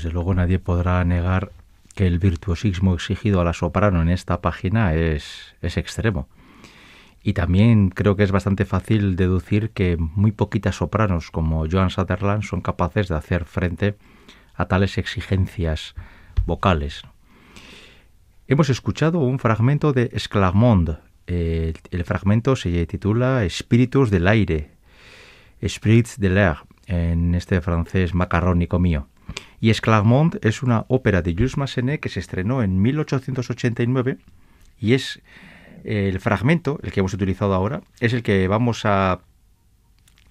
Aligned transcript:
desde 0.00 0.14
luego 0.14 0.32
nadie 0.32 0.58
podrá 0.58 1.04
negar 1.04 1.52
que 1.94 2.06
el 2.06 2.18
virtuosismo 2.18 2.94
exigido 2.94 3.38
a 3.42 3.44
la 3.44 3.52
soprano 3.52 4.00
en 4.00 4.08
esta 4.08 4.40
página 4.40 4.94
es, 4.94 5.54
es 5.60 5.76
extremo. 5.76 6.26
Y 7.22 7.34
también 7.34 7.90
creo 7.90 8.16
que 8.16 8.22
es 8.22 8.32
bastante 8.32 8.64
fácil 8.64 9.14
deducir 9.14 9.72
que 9.72 9.98
muy 9.98 10.32
poquitas 10.32 10.76
sopranos 10.76 11.30
como 11.30 11.66
Joan 11.70 11.90
Sutherland 11.90 12.44
son 12.44 12.62
capaces 12.62 13.08
de 13.08 13.16
hacer 13.16 13.44
frente 13.44 13.96
a 14.54 14.68
tales 14.68 14.96
exigencias 14.96 15.94
vocales. 16.46 17.02
Hemos 18.48 18.70
escuchado 18.70 19.18
un 19.18 19.38
fragmento 19.38 19.92
de 19.92 20.08
Esclarmonde. 20.14 20.96
El, 21.26 21.76
el 21.90 22.04
fragmento 22.04 22.56
se 22.56 22.86
titula 22.86 23.44
Espíritus 23.44 24.10
del 24.10 24.26
aire, 24.28 24.70
Esprit 25.60 26.08
de 26.16 26.30
l'air, 26.30 26.56
en 26.86 27.34
este 27.34 27.60
francés 27.60 28.14
macarrónico 28.14 28.78
mío. 28.78 29.09
Y 29.60 29.70
Esclarmonde 29.70 30.38
es 30.42 30.62
una 30.62 30.86
ópera 30.88 31.22
de 31.22 31.34
Jules 31.34 31.56
Massenet 31.56 32.00
que 32.00 32.08
se 32.08 32.20
estrenó 32.20 32.62
en 32.62 32.80
1889 32.80 34.18
y 34.78 34.94
es 34.94 35.20
el 35.84 36.18
fragmento, 36.20 36.78
el 36.82 36.92
que 36.92 37.00
hemos 37.00 37.14
utilizado 37.14 37.54
ahora, 37.54 37.82
es 38.00 38.12
el 38.12 38.22
que 38.22 38.48
vamos 38.48 38.84
a 38.84 39.20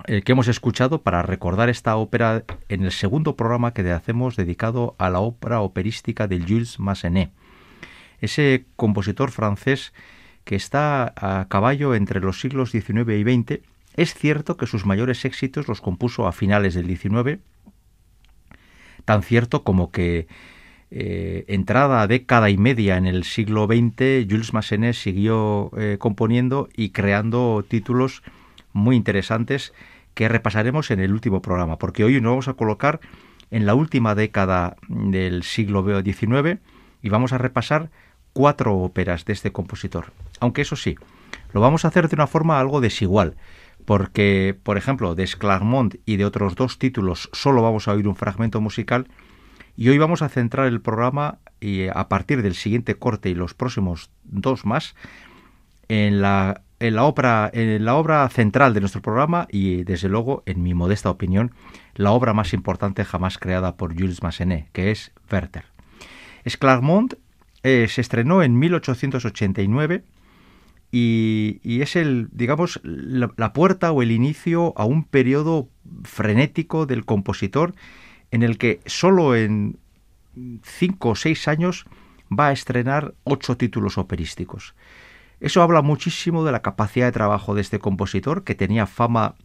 el 0.05 0.23
que 0.23 0.31
hemos 0.31 0.47
escuchado 0.47 1.01
para 1.01 1.21
recordar 1.21 1.69
esta 1.69 1.97
ópera 1.97 2.43
en 2.69 2.83
el 2.83 2.91
segundo 2.91 3.35
programa 3.35 3.73
que 3.73 3.89
hacemos 3.91 4.37
dedicado 4.37 4.95
a 4.97 5.09
la 5.09 5.19
ópera 5.19 5.59
operística 5.59 6.27
de 6.27 6.39
Jules 6.39 6.79
Massenet. 6.79 7.31
Ese 8.21 8.65
compositor 8.77 9.31
francés 9.31 9.93
que 10.45 10.55
está 10.55 11.13
a 11.15 11.47
caballo 11.49 11.95
entre 11.95 12.21
los 12.21 12.39
siglos 12.39 12.71
XIX 12.71 13.09
y 13.09 13.23
XX, 13.23 13.61
es 13.95 14.13
cierto 14.13 14.57
que 14.57 14.67
sus 14.67 14.85
mayores 14.85 15.25
éxitos 15.25 15.67
los 15.67 15.81
compuso 15.81 16.27
a 16.27 16.31
finales 16.31 16.73
del 16.73 16.87
XIX, 16.87 17.39
tan 19.09 19.23
cierto 19.23 19.63
como 19.63 19.89
que 19.89 20.27
eh, 20.91 21.43
entrada 21.47 22.05
década 22.05 22.51
y 22.51 22.57
media 22.59 22.95
en 22.95 23.07
el 23.07 23.23
siglo 23.23 23.65
XX, 23.65 24.29
Jules 24.29 24.53
Massenet 24.53 24.93
siguió 24.93 25.71
eh, 25.79 25.97
componiendo 25.97 26.69
y 26.75 26.91
creando 26.91 27.65
títulos 27.67 28.21
muy 28.71 28.95
interesantes 28.95 29.73
que 30.13 30.29
repasaremos 30.29 30.91
en 30.91 30.99
el 30.99 31.11
último 31.11 31.41
programa, 31.41 31.79
porque 31.79 32.03
hoy 32.03 32.21
nos 32.21 32.33
vamos 32.33 32.47
a 32.49 32.53
colocar 32.53 32.99
en 33.49 33.65
la 33.65 33.73
última 33.73 34.13
década 34.13 34.75
del 34.87 35.41
siglo 35.41 35.83
XIX 36.03 36.59
y 37.01 37.09
vamos 37.09 37.33
a 37.33 37.39
repasar 37.39 37.89
cuatro 38.33 38.77
óperas 38.77 39.25
de 39.25 39.33
este 39.33 39.51
compositor. 39.51 40.13
Aunque 40.39 40.61
eso 40.61 40.75
sí, 40.75 40.97
lo 41.51 41.61
vamos 41.61 41.83
a 41.83 41.87
hacer 41.87 42.09
de 42.09 42.15
una 42.15 42.27
forma 42.27 42.59
algo 42.59 42.79
desigual, 42.79 43.33
porque, 43.89 44.55
por 44.61 44.77
ejemplo, 44.77 45.15
de 45.15 45.23
Esclarmont 45.23 45.95
y 46.05 46.17
de 46.17 46.25
otros 46.25 46.53
dos 46.53 46.77
títulos 46.77 47.27
solo 47.33 47.63
vamos 47.63 47.87
a 47.87 47.93
oír 47.93 48.07
un 48.07 48.15
fragmento 48.15 48.61
musical, 48.61 49.07
y 49.75 49.89
hoy 49.89 49.97
vamos 49.97 50.21
a 50.21 50.29
centrar 50.29 50.67
el 50.67 50.79
programa 50.79 51.39
y 51.59 51.87
a 51.87 52.07
partir 52.07 52.43
del 52.43 52.53
siguiente 52.53 52.93
corte 52.93 53.31
y 53.31 53.33
los 53.33 53.55
próximos 53.55 54.11
dos 54.25 54.63
más 54.63 54.93
en 55.87 56.21
la, 56.21 56.61
en 56.79 56.93
la, 56.93 57.03
obra, 57.03 57.49
en 57.51 57.83
la 57.83 57.95
obra 57.95 58.29
central 58.29 58.75
de 58.75 58.81
nuestro 58.81 59.01
programa 59.01 59.47
y 59.49 59.83
desde 59.85 60.07
luego, 60.07 60.43
en 60.45 60.61
mi 60.61 60.75
modesta 60.75 61.09
opinión, 61.09 61.51
la 61.95 62.11
obra 62.11 62.35
más 62.35 62.53
importante 62.53 63.03
jamás 63.05 63.39
creada 63.39 63.75
por 63.75 63.99
Jules 63.99 64.21
Massenet, 64.21 64.71
que 64.71 64.91
es 64.91 65.13
Werther. 65.31 65.65
Esclarmont 66.43 67.15
eh, 67.63 67.87
se 67.89 68.01
estrenó 68.01 68.43
en 68.43 68.59
1889 68.59 70.03
y, 70.91 71.59
y, 71.63 71.81
es 71.81 71.95
el, 71.95 72.29
digamos, 72.31 72.79
la, 72.83 73.53
puerta 73.53 73.91
o 73.91 74.01
el 74.01 74.11
inicio 74.11 74.73
a 74.75 74.85
un 74.85 75.03
periodo 75.03 75.69
frenético 76.03 76.85
del 76.85 77.05
compositor 77.05 77.75
en 78.31 78.41
el 78.41 78.57
que 78.57 78.79
solo 78.85 79.35
en 79.35 79.77
cinco 80.63 81.09
o 81.09 81.15
seis 81.15 81.47
años 81.47 81.85
va 82.31 82.47
a 82.47 82.51
estrenar 82.51 83.13
ocho 83.23 83.57
títulos 83.57 83.97
operísticos. 83.97 84.75
Eso 85.39 85.61
habla 85.61 85.81
muchísimo 85.81 86.43
de 86.43 86.51
la 86.51 86.61
capacidad 86.61 87.05
de 87.05 87.11
trabajo 87.11 87.55
de 87.55 87.61
este 87.61 87.79
compositor, 87.79 88.43
que 88.43 88.55
tenía 88.55 88.85
fama 88.85 89.35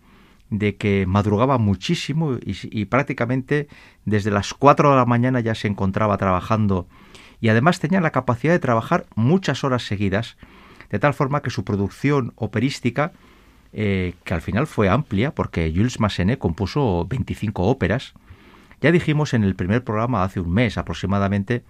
de 0.51 0.77
que 0.77 1.07
madrugaba 1.07 1.59
muchísimo 1.59 2.35
y, 2.35 2.57
y, 2.71 2.85
prácticamente 2.87 3.69
desde 4.05 4.31
las 4.31 4.55
cuatro 4.55 4.91
de 4.91 4.97
la 4.97 5.05
mañana 5.05 5.41
ya 5.41 5.55
se 5.55 5.69
encontraba 5.69 6.17
trabajando 6.17 6.87
y 7.41 7.49
además 7.49 7.81
tenía 7.81 8.01
la 8.01 8.13
capacidad 8.13 8.53
de 8.53 8.59
trabajar 8.59 9.07
muchas 9.15 9.65
horas 9.65 9.83
seguidas, 9.83 10.37
de 10.91 10.99
tal 10.99 11.15
forma 11.15 11.43
que 11.43 11.51
su 11.51 11.65
producción 11.65 12.33
operística, 12.37 13.13
eh, 13.73 14.15
que 14.25 14.35
al 14.35 14.43
final 14.43 14.67
fue 14.67 14.89
amplia, 14.89 15.35
porque 15.35 15.73
Jules 15.75 16.01
Massenet 16.01 16.39
compuso 16.39 17.07
25 17.09 17.63
óperas, 17.65 18.15
ya 18.81 18.93
dijimos 18.93 19.35
en 19.35 19.45
el 19.45 19.55
primer 19.55 19.83
programa 19.83 20.25
hace 20.25 20.41
un 20.41 20.53
mes 20.53 20.79
aproximadamente 20.79 21.65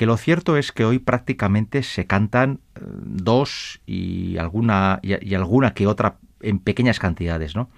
que 0.00 0.06
lo 0.06 0.16
cierto 0.16 0.56
es 0.56 0.72
que 0.72 0.86
hoy 0.86 0.98
prácticamente 0.98 1.82
se 1.82 2.06
cantan 2.06 2.60
eh, 2.74 2.80
dos 2.80 3.82
y 3.84 4.38
alguna, 4.38 4.98
y, 5.02 5.34
alguna 5.34 5.74
que 5.74 5.86
otra 5.86 6.16
en 6.40 6.58
pequeñas 6.58 6.98
cantidades, 6.98 7.54
¿no? 7.54 7.68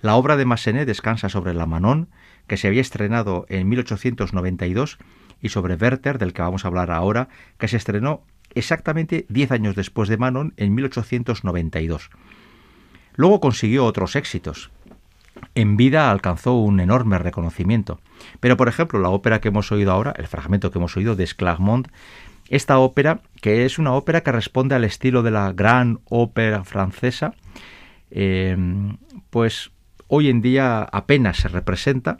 La 0.00 0.14
obra 0.14 0.36
de 0.36 0.44
Massenet 0.44 0.86
descansa 0.86 1.28
sobre 1.28 1.54
la 1.54 1.66
Manon, 1.66 2.10
que 2.46 2.56
se 2.56 2.68
había 2.68 2.80
estrenado 2.80 3.44
en 3.48 3.68
1892, 3.68 4.98
y 5.42 5.48
sobre 5.48 5.74
Werther, 5.74 6.18
del 6.18 6.32
que 6.32 6.42
vamos 6.42 6.64
a 6.64 6.68
hablar 6.68 6.92
ahora, 6.92 7.28
que 7.58 7.66
se 7.66 7.76
estrenó 7.76 8.22
exactamente 8.58 9.26
diez 9.28 9.50
años 9.50 9.74
después 9.74 10.08
de 10.08 10.16
Manon, 10.16 10.54
en 10.56 10.74
1892. 10.74 12.10
Luego 13.14 13.40
consiguió 13.40 13.84
otros 13.84 14.16
éxitos 14.16 14.70
en 15.54 15.76
vida 15.76 16.10
alcanzó 16.10 16.54
un 16.54 16.80
enorme 16.80 17.18
reconocimiento. 17.18 18.00
Pero, 18.40 18.56
por 18.56 18.68
ejemplo, 18.68 18.98
la 18.98 19.10
ópera 19.10 19.40
que 19.40 19.48
hemos 19.48 19.70
oído 19.72 19.92
ahora, 19.92 20.14
el 20.16 20.26
fragmento 20.26 20.70
que 20.70 20.78
hemos 20.78 20.96
oído 20.96 21.16
de 21.16 21.24
Esclarmont, 21.24 21.88
esta 22.48 22.78
ópera, 22.78 23.20
que 23.42 23.64
es 23.64 23.78
una 23.78 23.92
ópera 23.92 24.22
que 24.22 24.32
responde 24.32 24.74
al 24.74 24.84
estilo 24.84 25.22
de 25.22 25.30
la 25.30 25.52
gran 25.52 26.00
ópera 26.06 26.64
francesa, 26.64 27.34
eh, 28.10 28.56
pues 29.30 29.70
hoy 30.06 30.28
en 30.30 30.40
día 30.40 30.82
apenas 30.82 31.38
se 31.38 31.48
representa. 31.48 32.18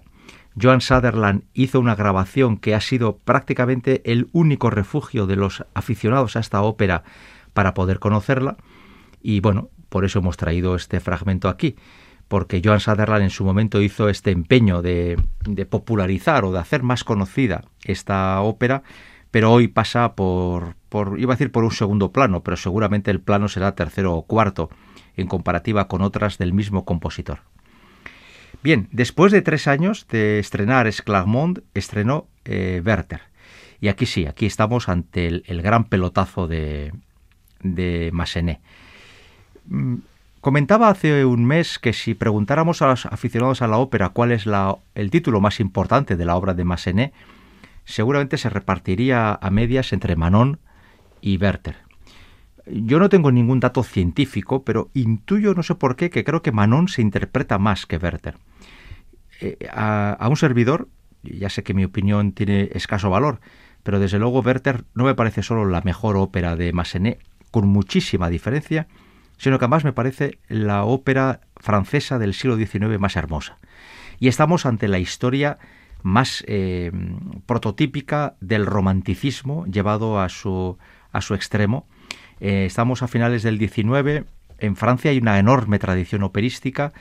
Joan 0.61 0.81
Sutherland 0.81 1.45
hizo 1.55 1.81
una 1.81 1.95
grabación 1.95 2.57
que 2.57 2.75
ha 2.75 2.81
sido 2.81 3.19
prácticamente 3.19 4.03
el 4.11 4.29
único 4.33 4.71
refugio 4.71 5.27
de 5.27 5.37
los 5.37 5.65
aficionados 5.75 6.37
a 6.37 6.41
esta 6.41 6.63
ópera 6.63 7.05
para 7.53 7.75
poder 7.75 7.99
conocerla. 7.99 8.57
Y 9.23 9.41
bueno, 9.41 9.71
por 9.89 10.05
eso 10.05 10.19
hemos 10.19 10.37
traído 10.37 10.75
este 10.75 11.01
fragmento 11.01 11.49
aquí 11.49 11.77
porque 12.29 12.61
Joan 12.63 12.81
Sutherland 12.81 13.25
en 13.25 13.31
su 13.31 13.45
momento 13.45 13.81
hizo 13.81 14.09
este 14.09 14.31
empeño 14.31 14.83
de, 14.83 15.19
de, 15.45 15.67
popularizar 15.67 16.45
o 16.45 16.53
de 16.53 16.59
hacer 16.59 16.83
más 16.83 17.03
conocida 17.03 17.65
esta 17.85 18.41
ópera, 18.43 18.83
pero 19.31 19.51
hoy 19.51 19.69
pasa 19.69 20.15
por, 20.15 20.77
por, 20.91 21.19
iba 21.19 21.33
a 21.33 21.37
decir 21.37 21.51
por 21.51 21.65
un 21.65 21.71
segundo 21.71 22.13
plano, 22.13 22.43
pero 22.43 22.59
seguramente 22.59 23.11
el 23.11 23.21
plano 23.21 23.49
será 23.49 23.75
tercero 23.75 24.15
o 24.15 24.27
cuarto 24.27 24.69
en 25.17 25.27
comparativa 25.27 25.89
con 25.89 26.03
otras 26.03 26.37
del 26.37 26.53
mismo 26.53 26.85
compositor. 26.85 27.41
Bien, 28.63 28.89
después 28.91 29.33
de 29.33 29.43
tres 29.43 29.69
años 29.69 30.07
de 30.09 30.39
estrenar 30.39 30.87
Esclarmont, 30.87 31.61
estrenó 31.75 32.27
eh, 32.45 32.83
Werther. 32.85 33.21
Y 33.81 33.89
aquí 33.89 34.07
sí, 34.07 34.27
aquí 34.27 34.47
estamos 34.47 34.89
ante 34.89 35.27
el, 35.27 35.63
gran 35.63 35.85
pelotazo 35.85 36.49
de, 36.49 36.93
de 37.63 38.11
Massenet. 38.13 38.61
Mm, 39.67 39.99
Comentaba 40.41 40.89
hace 40.89 41.25
un 41.25 41.45
mes 41.45 41.81
que 41.81 41.93
si 41.93 42.15
preguntáramos 42.15 42.81
a 42.81 42.87
los 42.87 43.07
aficionados 43.07 43.61
a 43.61 43.67
la 43.67 43.79
ópera 43.79 44.11
cuál 44.11 44.31
es 44.31 44.45
el 44.95 45.11
título 45.11 45.41
más 45.41 45.59
importante 45.59 46.17
de 46.17 46.25
la 46.25 46.37
obra 46.37 46.55
de 46.55 46.63
Massenet, 46.63 47.13
seguramente 47.85 48.39
se 48.39 48.49
repartiría 48.49 49.35
a 49.35 49.51
medias 49.51 49.93
entre 49.93 50.15
Manon 50.15 50.61
y 51.21 51.39
Werther. 51.39 51.77
Yo 52.67 53.01
no 53.01 53.09
tengo 53.09 53.33
ningún 53.33 53.59
dato 53.59 53.83
científico, 53.83 54.63
pero 54.63 54.91
intuyo, 54.95 55.55
no 55.55 55.65
sé 55.65 55.75
por 55.75 55.97
qué, 55.97 56.09
que 56.09 56.23
creo 56.23 56.41
que 56.41 56.53
Manon 56.53 56.87
se 56.87 57.03
interpreta 57.03 57.59
más 57.59 57.87
que 57.87 57.97
Werther. 57.97 58.37
Eh, 59.41 59.69
a, 59.71 60.27
un 60.29 60.37
servidor, 60.37 60.89
ya 61.23 61.51
sé 61.51 61.63
que 61.63 61.75
mi 61.75 61.85
opinión 61.85 62.33
tiene 62.33 62.71
escaso 62.73 63.11
valor, 63.11 63.41
pero 63.83 64.01
desde 64.01 64.19
luego 64.19 64.41
Werther 64.41 64.85
no 64.95 65.05
me 65.05 65.15
parece 65.15 65.43
solo 65.43 65.65
la 65.65 65.81
mejor 65.83 66.17
ópera 66.17 66.57
de 66.57 66.73
Massenet, 66.73 67.21
con 67.51 67.69
muchísima 67.69 68.29
diferencia, 68.29 68.89
sino 69.39 69.59
que 69.59 69.65
además 69.65 69.85
me 69.85 69.93
parece 69.93 70.39
la 70.49 70.85
ópera 70.85 71.41
francesa 71.57 72.19
del 72.19 72.35
siglo 72.35 72.57
XIX 72.57 72.99
más 72.99 73.17
hermosa. 73.17 73.59
Y 74.19 74.29
estamos 74.29 74.67
ante 74.67 74.89
la 74.89 74.99
historia 74.99 75.59
más 76.03 76.45
eh, 76.47 76.91
prototípica 77.47 78.37
del 78.41 78.67
romanticismo 78.67 79.65
llevado 79.67 80.21
a 80.21 80.29
su, 80.29 80.77
a 81.13 81.21
su 81.21 81.35
extremo. 81.35 81.87
Eh, 82.41 82.65
estamos 82.67 83.03
a 83.03 83.09
finales 83.09 83.43
del 83.43 83.59
XIX, 83.59 84.27
en 84.59 84.77
Francia 84.77 85.11
hay 85.11 85.19
una 85.19 85.39
enorme 85.39 85.79
tradición 85.79 86.23
operística 86.25 86.93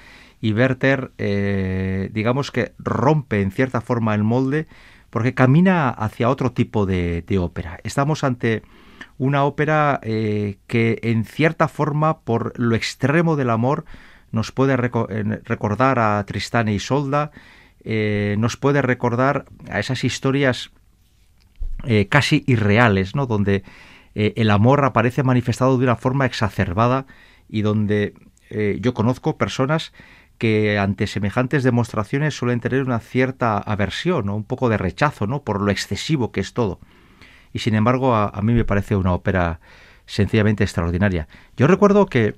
y 0.41 0.53
Werther, 0.53 1.12
eh, 1.17 2.10
digamos 2.13 2.51
que 2.51 2.74
rompe 2.77 3.41
en 3.41 3.51
cierta 3.51 3.82
forma 3.82 4.15
el 4.15 4.24
molde 4.24 4.67
porque 5.10 5.34
camina 5.34 5.89
hacia 5.89 6.29
otro 6.29 6.51
tipo 6.51 6.86
de, 6.86 7.24
ópera. 7.39 7.79
Estamos 7.84 8.24
ante 8.24 8.62
una 9.17 9.46
ópera 9.46 10.00
eh, 10.03 10.58
que 10.67 11.00
en 11.01 11.25
cierta 11.25 11.67
forma, 11.67 12.20
por 12.20 12.58
lo 12.60 12.75
extremo 12.75 13.36
del 13.36 13.50
amor, 13.50 13.86
nos 14.32 14.51
puede 14.51 14.77
reco 14.77 15.08
recordar 15.46 16.00
a 16.00 16.24
Tristán 16.25 16.67
e 16.67 16.74
Isolda, 16.74 17.32
eh, 17.89 18.36
nos 18.38 18.58
puede 18.58 18.82
recordar 18.82 19.46
a 19.70 19.79
esas 19.79 20.03
historias 20.03 20.72
eh, 21.86 22.08
casi 22.10 22.44
irreales, 22.46 23.15
¿no? 23.15 23.27
donde 23.27 23.63
eh, 24.13 24.34
el 24.36 24.51
amor 24.51 24.84
aparece 24.84 25.24
manifestado 25.24 25.77
de 25.77 25.86
una 25.86 25.96
forma 25.96 26.25
exacerbada 26.25 27.06
y 27.48 27.62
donde 27.62 28.13
yo 28.79 28.94
conozco 28.94 29.38
personas 29.38 29.91
que 30.38 30.79
ante 30.79 31.08
semejantes 31.08 31.63
demostraciones 31.63 32.36
suelen 32.36 32.60
tener 32.60 32.84
una 32.84 33.00
cierta 33.00 33.58
aversión 33.58 34.29
o 34.29 34.36
un 34.36 34.44
poco 34.44 34.70
de 34.70 34.77
rechazo 34.77 35.27
¿no? 35.27 35.44
por 35.44 35.62
lo 35.62 35.72
excesivo 35.72 36.32
que 36.32 36.41
es 36.41 36.53
todo. 36.53 36.79
Y 37.53 37.60
sin 37.60 37.75
embargo 37.75 38.15
a, 38.15 38.39
mí 38.41 38.53
me 38.53 38.65
parece 38.65 38.96
una 38.96 39.13
ópera 39.13 39.60
sencillamente 40.06 40.63
extraordinaria. 40.63 41.27
Yo 41.56 41.67
recuerdo 41.67 42.06
que 42.06 42.36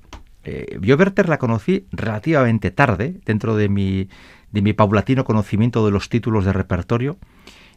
yo 0.80 0.96
Werther 0.96 1.30
la 1.30 1.38
conocí 1.38 1.86
relativamente 1.92 2.72
tarde 2.72 3.20
dentro 3.26 3.56
de 3.56 3.70
mi 3.70 4.10
de 4.52 4.62
mi 4.62 4.74
paulatino 4.74 5.24
conocimiento 5.24 5.86
de 5.86 5.92
los 5.92 6.10
títulos 6.10 6.46
de 6.46 6.54
repertorio, 6.54 7.18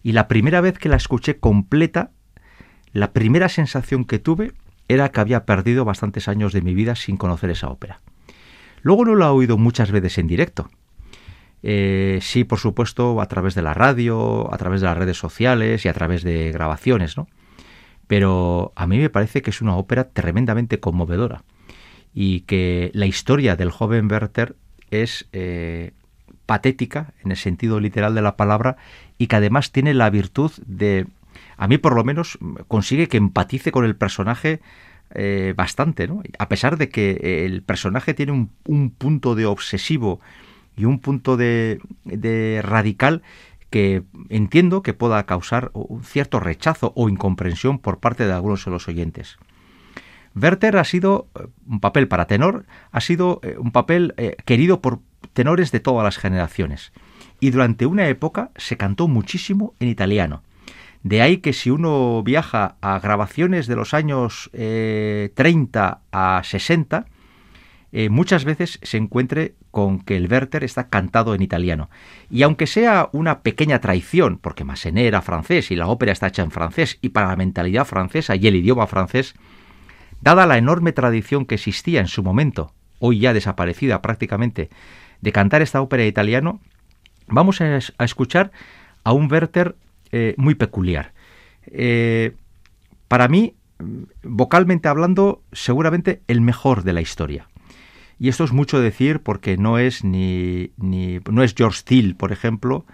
y 0.02 0.12
la 0.12 0.29
primera 0.29 0.61
vez 0.61 0.79
que 0.79 0.88
la 0.88 0.97
escuché 0.97 1.38
completa, 1.38 2.11
la 2.93 3.12
primera 3.12 3.49
sensación 3.49 4.05
que 4.05 4.19
tuve 4.19 4.52
era 4.88 5.11
que 5.11 5.21
había 5.21 5.45
perdido 5.45 5.85
bastantes 5.85 6.29
años 6.29 6.52
de 6.52 6.62
mi 6.62 6.75
vida 6.75 6.97
sin 6.97 7.17
conocer 7.17 7.50
esa 7.50 7.69
ópera. 7.69 8.00
Luego 8.82 9.04
no 9.04 9.16
la 9.16 9.26
he 9.26 9.30
oído 9.30 9.56
muchas 9.56 9.90
veces 9.90 10.18
en 10.18 10.26
directo. 10.26 10.68
Eh, 11.62 12.18
sí, 12.20 12.44
por 12.44 12.58
supuesto, 12.58 13.20
a 13.20 13.26
través 13.26 13.54
de 13.54 13.62
la 13.62 13.74
radio, 13.74 14.52
a 14.52 14.58
través 14.58 14.80
de 14.80 14.88
las 14.88 14.98
redes 14.98 15.16
sociales 15.16 15.84
y 15.84 15.88
a 15.88 15.92
través 15.92 16.22
de 16.22 16.50
grabaciones, 16.52 17.16
¿no? 17.16 17.28
Pero 18.08 18.72
a 18.74 18.86
mí 18.86 18.98
me 18.98 19.10
parece 19.10 19.42
que 19.42 19.50
es 19.50 19.62
una 19.62 19.76
ópera 19.76 20.10
tremendamente 20.10 20.80
conmovedora 20.80 21.44
y 22.12 22.40
que 22.40 22.90
la 22.94 23.06
historia 23.06 23.56
del 23.56 23.70
joven 23.70 24.10
Werther 24.10 24.56
es 24.90 25.28
eh, 25.32 25.92
patética 26.46 27.14
en 27.24 27.30
el 27.30 27.36
sentido 27.36 27.80
literal 27.80 28.14
de 28.14 28.22
la 28.22 28.36
palabra 28.36 28.76
y 29.16 29.28
que 29.28 29.36
además 29.36 29.72
tiene 29.72 29.94
la 29.94 30.10
virtud 30.10 30.50
de, 30.66 31.06
a 31.56 31.68
mí 31.68 31.78
por 31.78 31.94
lo 31.94 32.04
menos, 32.04 32.38
consigue 32.68 33.08
que 33.08 33.16
empatice 33.16 33.72
con 33.72 33.84
el 33.84 33.96
personaje 33.96 34.60
eh, 35.14 35.54
bastante, 35.57 36.07
¿no? 36.09 36.23
A 36.38 36.49
pesar 36.49 36.76
de 36.76 36.88
que 36.88 37.45
el 37.45 37.62
personaje 37.62 38.14
tiene 38.14 38.33
un, 38.33 38.90
punto 38.90 39.35
de 39.35 39.47
obsesivo 39.47 40.21
y 40.76 40.85
un 40.85 40.99
punto 40.99 41.37
de, 41.37 41.81
radical 42.62 43.23
que 43.71 44.02
entiendo 44.28 44.83
que 44.83 44.95
pueda 44.95 45.25
causar 45.25 45.71
un 45.75 46.04
cierto 46.04 46.40
rechazo 46.40 46.92
o 46.95 47.09
incomprensión 47.09 47.78
por 47.78 47.99
parte 47.99 48.26
de 48.26 48.33
algunos 48.33 48.64
de 48.64 48.71
los 48.71 48.88
oyentes. 48.88 49.38
Werther 50.35 50.76
ha 50.76 50.85
sido 50.85 51.28
eh, 51.35 51.47
un 51.66 51.81
papel 51.81 52.09
para 52.09 52.26
tenor, 52.26 52.64
ha 52.90 53.00
sido 53.00 53.40
eh, 53.42 53.57
un 53.59 53.71
papel 53.71 54.14
querido 54.45 54.81
por 54.81 55.00
tenores 55.33 55.73
de 55.73 55.81
todas 55.81 56.04
las 56.04 56.19
generaciones. 56.19 56.92
Y 57.40 57.50
durante 57.50 57.87
una 57.87 58.09
época 58.09 58.50
se 58.57 58.76
cantó 58.76 59.09
muchísimo 59.09 59.75
en 59.81 59.88
italiano. 59.88 60.42
De 61.02 61.21
ahí 61.21 61.38
que 61.38 61.52
si 61.52 61.71
uno 61.71 62.23
viaja 62.23 62.76
a 62.80 62.99
grabaciones 63.00 63.66
de 63.66 63.76
los 63.76 63.94
años 63.94 64.50
30 64.52 64.52
eh, 64.54 66.06
a 66.12 66.42
60, 66.44 67.06
eh, 67.94 68.09
muchas 68.09 68.44
veces 68.44 68.78
se 68.82 68.97
encuentre 68.97 69.54
con 69.71 70.00
que 70.00 70.16
el 70.16 70.30
Werther 70.30 70.64
está 70.64 70.88
cantado 70.88 71.35
en 71.35 71.42
italiano. 71.42 71.90
Y 72.30 72.42
aunque 72.42 72.66
sea 72.66 73.11
una 73.12 73.40
pequeña 73.40 73.80
traición, 73.80 74.38
porque 74.38 74.64
Massenet 74.64 75.06
era 75.06 75.21
francés 75.21 75.71
y 75.71 75.76
la 75.76 75.88
ópera 75.88 76.12
está 76.12 76.28
hecha 76.28 76.42
en 76.42 76.50
francés 76.50 76.99
y 77.02 77.11
para 77.11 77.28
la 77.28 77.37
mentalidad 77.37 77.85
francesa 77.85 78.35
y 78.35 78.47
el 78.47 78.56
idioma 78.56 78.87
francés, 78.87 79.35
dada 80.23 80.47
la 80.47 80.56
enorme 80.56 80.92
tradición 80.92 81.44
que 81.44 81.56
existía 81.56 82.00
en 82.00 82.06
su 82.06 82.23
momento, 82.23 82.73
hoy 82.99 83.18
ya 83.18 83.35
desaparecida 83.35 84.00
prácticamente, 84.00 84.71
de 85.21 85.32
cantar 85.32 85.61
esta 85.61 85.82
ópera 85.82 86.06
italiano, 86.06 86.61
vamos 87.26 87.61
a, 87.61 87.76
escuchar 87.76 88.52
a 89.04 89.12
un 89.12 89.30
Werther 89.30 89.76
eh, 90.12 90.35
muy 90.37 90.54
peculiar. 90.54 91.12
Eh, 91.66 92.33
para 93.09 93.28
mí, 93.28 93.54
vocalmente 94.23 94.88
hablando, 94.88 95.42
seguramente 95.52 96.23
el 96.28 96.40
mejor 96.40 96.85
de 96.85 96.92
la 96.92 97.00
historia. 97.00 97.49
Y 98.19 98.28
esto 98.28 98.45
es 98.45 98.52
mucho 98.52 98.81
decir 98.81 99.21
porque 99.21 99.57
no 99.57 99.78
es 99.78 100.04
ni, 100.04 100.71
ni 100.76 101.19
no 101.31 101.42
es 101.42 101.54
George 101.57 101.83
Thiel, 101.85 102.14
por 102.14 102.31
ejemplo, 102.31 102.87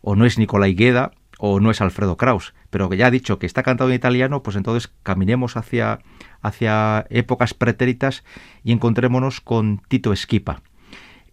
o 0.00 0.14
no 0.14 0.24
es 0.24 0.38
Nicolai 0.38 0.74
Gueda, 0.74 1.12
o 1.38 1.60
no 1.60 1.70
es 1.70 1.80
Alfredo 1.80 2.16
Kraus, 2.16 2.54
pero 2.70 2.88
que 2.88 2.96
ya 2.96 3.06
ha 3.06 3.10
dicho 3.10 3.38
que 3.38 3.46
está 3.46 3.62
cantado 3.62 3.90
en 3.90 3.96
italiano, 3.96 4.42
pues 4.42 4.56
entonces 4.56 4.92
caminemos 5.02 5.56
hacia, 5.56 5.98
hacia 6.40 7.06
épocas 7.10 7.54
pretéritas 7.54 8.24
y 8.64 8.72
encontrémonos 8.72 9.40
con 9.40 9.82
Tito 9.88 10.12
Esquipa. 10.12 10.62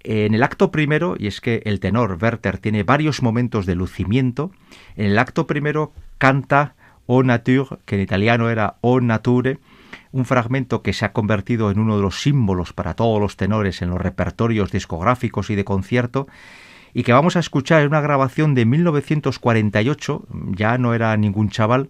En 0.04 0.34
el 0.34 0.44
acto 0.44 0.70
primero, 0.70 1.16
y 1.18 1.28
es 1.28 1.40
que 1.40 1.62
el 1.66 1.80
tenor 1.80 2.18
Werther 2.22 2.58
tiene 2.58 2.84
varios 2.84 3.22
momentos 3.22 3.66
de 3.66 3.76
lucimiento, 3.76 4.52
en 4.98 5.06
el 5.06 5.18
acto 5.18 5.48
primero 5.48 5.94
canta 6.18 6.76
O 7.06 7.24
Nature, 7.24 7.78
que 7.86 7.96
en 7.96 8.02
italiano 8.02 8.50
era 8.50 8.76
O 8.82 9.00
Nature, 9.00 9.60
un 10.12 10.26
fragmento 10.26 10.82
que 10.82 10.94
se 10.94 11.06
ha 11.06 11.14
convertido 11.14 11.72
en 11.72 11.80
uno 11.80 11.96
de 11.96 12.02
los 12.02 12.22
símbolos 12.22 12.74
para 12.74 12.96
todos 12.96 13.20
los 13.20 13.38
tenores 13.38 13.82
en 13.82 13.90
los 13.90 14.02
repertorios 14.02 14.72
discográficos 14.72 15.50
y 15.50 15.56
de 15.56 15.64
concierto, 15.64 16.28
y 16.94 17.04
que 17.04 17.14
vamos 17.14 17.36
a 17.36 17.40
escuchar 17.40 17.82
en 17.82 17.88
una 17.88 18.02
grabación 18.02 18.56
de 18.56 18.66
1948, 18.66 20.28
ya 20.52 20.78
no 20.78 20.94
era 20.94 21.16
ningún 21.18 21.50
chaval, 21.50 21.88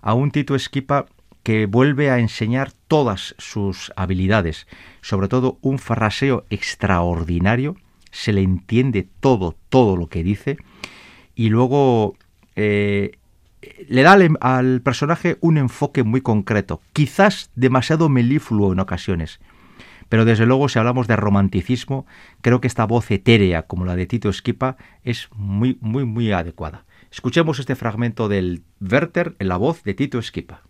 a 0.00 0.14
un 0.14 0.30
Tito 0.30 0.54
Esquipa 0.54 1.06
que 1.42 1.66
vuelve 1.66 2.10
a 2.10 2.18
enseñar 2.18 2.72
todas 2.88 3.34
sus 3.38 3.92
habilidades, 3.96 4.66
sobre 5.00 5.28
todo 5.28 5.58
un 5.60 5.78
fraseo 5.78 6.44
extraordinario, 6.50 7.76
se 8.10 8.32
le 8.32 8.42
entiende 8.42 9.08
todo, 9.20 9.56
todo 9.68 9.96
lo 9.96 10.08
que 10.08 10.22
dice, 10.22 10.58
y 11.34 11.48
luego 11.48 12.16
eh, 12.56 13.12
le 13.88 14.02
da 14.02 14.16
al, 14.40 14.82
personaje 14.82 15.38
un 15.40 15.58
enfoque 15.58 16.02
muy 16.02 16.20
concreto, 16.20 16.80
quizás 16.92 17.50
demasiado 17.54 18.08
melífluo 18.08 18.72
en 18.72 18.80
ocasiones, 18.80 19.40
pero 20.08 20.24
desde 20.24 20.46
luego 20.46 20.68
si 20.68 20.78
hablamos 20.78 21.08
de 21.08 21.16
romanticismo, 21.16 22.06
creo 22.42 22.60
que 22.60 22.68
esta 22.68 22.84
voz 22.84 23.10
etérea 23.10 23.62
como 23.62 23.84
la 23.84 23.96
de 23.96 24.06
Tito 24.06 24.28
Esquipa 24.28 24.76
es 25.02 25.28
muy, 25.34 25.78
muy, 25.80 26.04
muy 26.04 26.30
adecuada. 26.32 26.84
Escuchemos 27.10 27.58
este 27.58 27.76
fragmento 27.76 28.28
del 28.28 28.62
Werther 28.80 29.34
en 29.38 29.48
la 29.48 29.56
voz 29.56 29.82
de 29.84 29.94
Tito 29.94 30.18
Esquipa. 30.18 30.62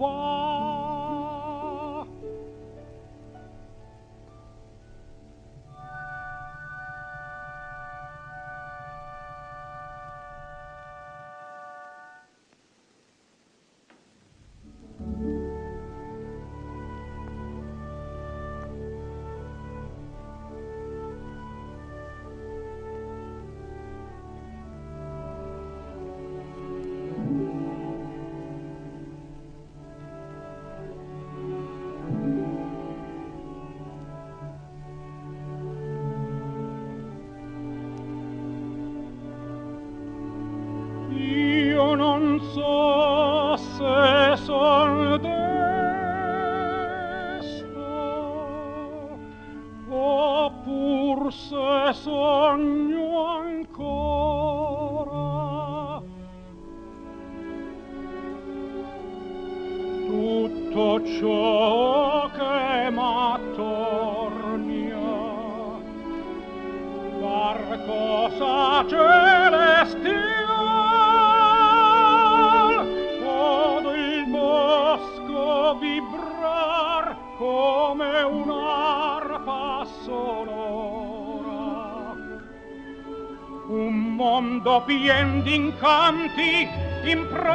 walk. 0.00 0.39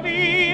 be 0.05 0.44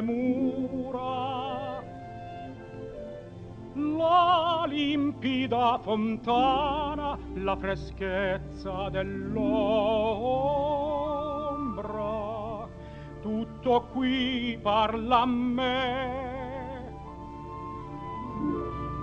mura. 0.00 1.82
La 3.74 4.64
limpida 4.66 5.78
fontana 5.78 7.18
la 7.34 7.56
freschezza 7.56 8.88
dell'ombra. 8.90 9.46
Tutto 13.20 13.88
qui 13.92 14.58
parla 14.62 15.20
a 15.20 15.26
me. 15.26 16.22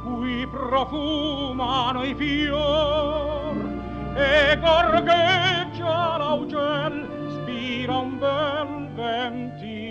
Qui 0.04 0.48
profumano 0.48 2.04
i 2.04 2.16
fior 2.16 3.56
e 4.16 4.58
gorgheggia 4.60 6.18
l'augel 6.18 7.08
spira 7.30 7.98
un 7.98 8.18
bel 8.18 8.90
venti 8.94 9.71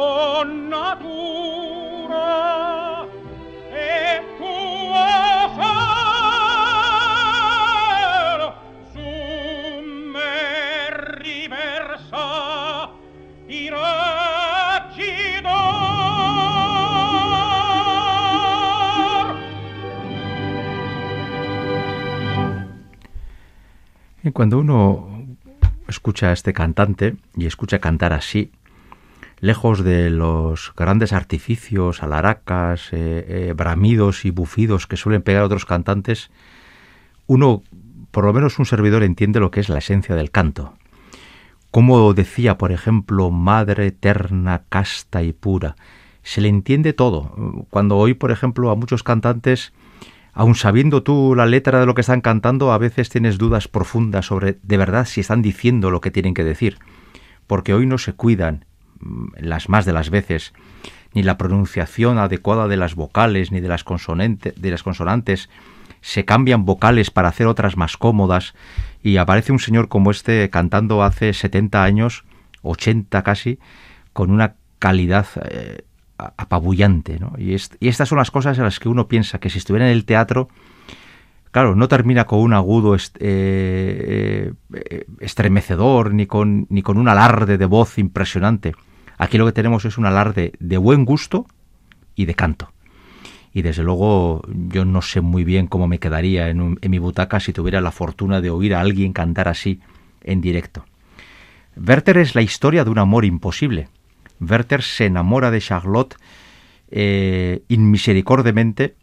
o 0.00 0.44
natura 0.44 1.90
e 3.72 4.22
tua 4.38 5.50
ser 5.58 6.94
su 8.92 9.10
me 10.12 10.90
riversa 11.18 12.26
i 13.48 13.68
raggi 13.70 15.16
Y 24.22 24.30
cuando 24.30 24.58
uno 24.58 25.26
escucha 25.88 26.28
a 26.28 26.32
este 26.32 26.52
cantante 26.52 27.16
y 27.34 27.46
escucha 27.46 27.78
cantar 27.80 28.12
así, 28.12 28.52
lejos 29.40 29.84
de 29.84 30.10
los 30.10 30.72
grandes 30.76 31.12
artificios, 31.12 32.02
alaracas, 32.02 32.92
eh, 32.92 33.24
eh, 33.28 33.54
bramidos 33.56 34.24
y 34.24 34.30
bufidos 34.30 34.86
que 34.86 34.96
suelen 34.96 35.22
pegar 35.22 35.42
otros 35.42 35.64
cantantes, 35.64 36.30
uno, 37.26 37.62
por 38.10 38.24
lo 38.24 38.32
menos 38.32 38.58
un 38.58 38.66
servidor, 38.66 39.02
entiende 39.02 39.40
lo 39.40 39.50
que 39.50 39.60
es 39.60 39.68
la 39.68 39.78
esencia 39.78 40.14
del 40.14 40.30
canto. 40.30 40.74
Como 41.70 42.14
decía, 42.14 42.56
por 42.56 42.72
ejemplo, 42.72 43.30
Madre 43.30 43.88
eterna, 43.88 44.62
casta 44.68 45.22
y 45.22 45.32
pura. 45.32 45.76
Se 46.22 46.40
le 46.40 46.48
entiende 46.48 46.94
todo. 46.94 47.66
Cuando 47.70 47.96
oí, 47.96 48.14
por 48.14 48.30
ejemplo, 48.30 48.70
a 48.70 48.74
muchos 48.74 49.02
cantantes, 49.02 49.72
aun 50.32 50.54
sabiendo 50.54 51.02
tú 51.02 51.34
la 51.34 51.46
letra 51.46 51.80
de 51.80 51.86
lo 51.86 51.94
que 51.94 52.00
están 52.00 52.22
cantando, 52.22 52.72
a 52.72 52.78
veces 52.78 53.10
tienes 53.10 53.36
dudas 53.36 53.68
profundas 53.68 54.26
sobre 54.26 54.58
de 54.62 54.76
verdad 54.76 55.04
si 55.04 55.20
están 55.20 55.42
diciendo 55.42 55.90
lo 55.90 56.00
que 56.00 56.10
tienen 56.10 56.34
que 56.34 56.44
decir. 56.44 56.78
Porque 57.46 57.74
hoy 57.74 57.86
no 57.86 57.98
se 57.98 58.14
cuidan, 58.14 58.64
las 59.36 59.68
más 59.68 59.84
de 59.84 59.92
las 59.92 60.10
veces, 60.10 60.52
ni 61.14 61.22
la 61.22 61.38
pronunciación 61.38 62.18
adecuada 62.18 62.68
de 62.68 62.76
las 62.76 62.94
vocales 62.94 63.50
ni 63.52 63.60
de 63.60 63.68
las, 63.68 63.84
consonantes, 63.84 64.60
de 64.60 64.70
las 64.70 64.82
consonantes. 64.82 65.48
Se 66.00 66.24
cambian 66.24 66.64
vocales 66.64 67.10
para 67.10 67.28
hacer 67.28 67.46
otras 67.46 67.76
más 67.76 67.96
cómodas 67.96 68.54
y 69.02 69.16
aparece 69.16 69.52
un 69.52 69.58
señor 69.58 69.88
como 69.88 70.10
este 70.10 70.48
cantando 70.50 71.02
hace 71.02 71.32
70 71.32 71.82
años, 71.82 72.24
80 72.62 73.22
casi, 73.22 73.58
con 74.12 74.30
una 74.30 74.54
calidad 74.78 75.26
eh, 75.50 75.82
apabullante. 76.18 77.18
¿no? 77.18 77.32
Y, 77.38 77.54
y, 77.54 77.88
estas 77.88 78.08
son 78.08 78.18
las 78.18 78.30
cosas 78.30 78.58
en 78.58 78.64
las 78.64 78.78
que 78.78 78.88
uno 78.88 79.08
piensa 79.08 79.38
que 79.38 79.50
si 79.50 79.58
estuviera 79.58 79.86
en 79.86 79.92
el 79.92 80.04
teatro 80.04 80.48
Claro, 81.50 81.74
no 81.74 81.88
termina 81.88 82.24
con 82.24 82.40
un 82.40 82.52
agudo 82.52 82.96
eh, 82.96 84.52
eh, 84.74 85.04
estremecedor 85.20 86.12
ni 86.12 86.26
con, 86.26 86.66
ni 86.68 86.82
con 86.82 86.98
un 86.98 87.08
alarde 87.08 87.58
de 87.58 87.66
voz 87.66 87.98
impresionante. 87.98 88.74
Aquí 89.16 89.38
lo 89.38 89.46
que 89.46 89.52
tenemos 89.52 89.84
es 89.84 89.98
un 89.98 90.06
alarde 90.06 90.52
de 90.58 90.76
buen 90.76 91.04
gusto 91.04 91.46
y 92.14 92.26
de 92.26 92.34
canto. 92.34 92.72
Y 93.52 93.62
desde 93.62 93.82
luego 93.82 94.42
yo 94.68 94.84
no 94.84 95.02
sé 95.02 95.20
muy 95.20 95.42
bien 95.42 95.66
cómo 95.66 95.88
me 95.88 95.98
quedaría 95.98 96.48
en 96.50 96.78
mi 96.80 96.98
butaca 96.98 97.40
si 97.40 97.52
tuviera 97.52 97.80
la 97.80 97.90
fortuna 97.90 98.40
de 98.40 98.50
oír 98.50 98.74
a 98.74 98.80
alguien 98.80 99.12
cantar 99.12 99.48
así 99.48 99.80
en 100.22 100.40
directo. 100.40 100.84
Werther 101.76 102.18
es 102.18 102.34
la 102.34 102.42
historia 102.42 102.84
de 102.84 102.90
un 102.90 102.98
amor 102.98 103.24
imposible. 103.24 103.88
Werther 104.40 104.82
se 104.82 105.06
enamora 105.06 105.50
de 105.50 105.60
Charlotte 105.60 106.16
eh, 106.90 107.62
inmisericordemente 107.68 108.94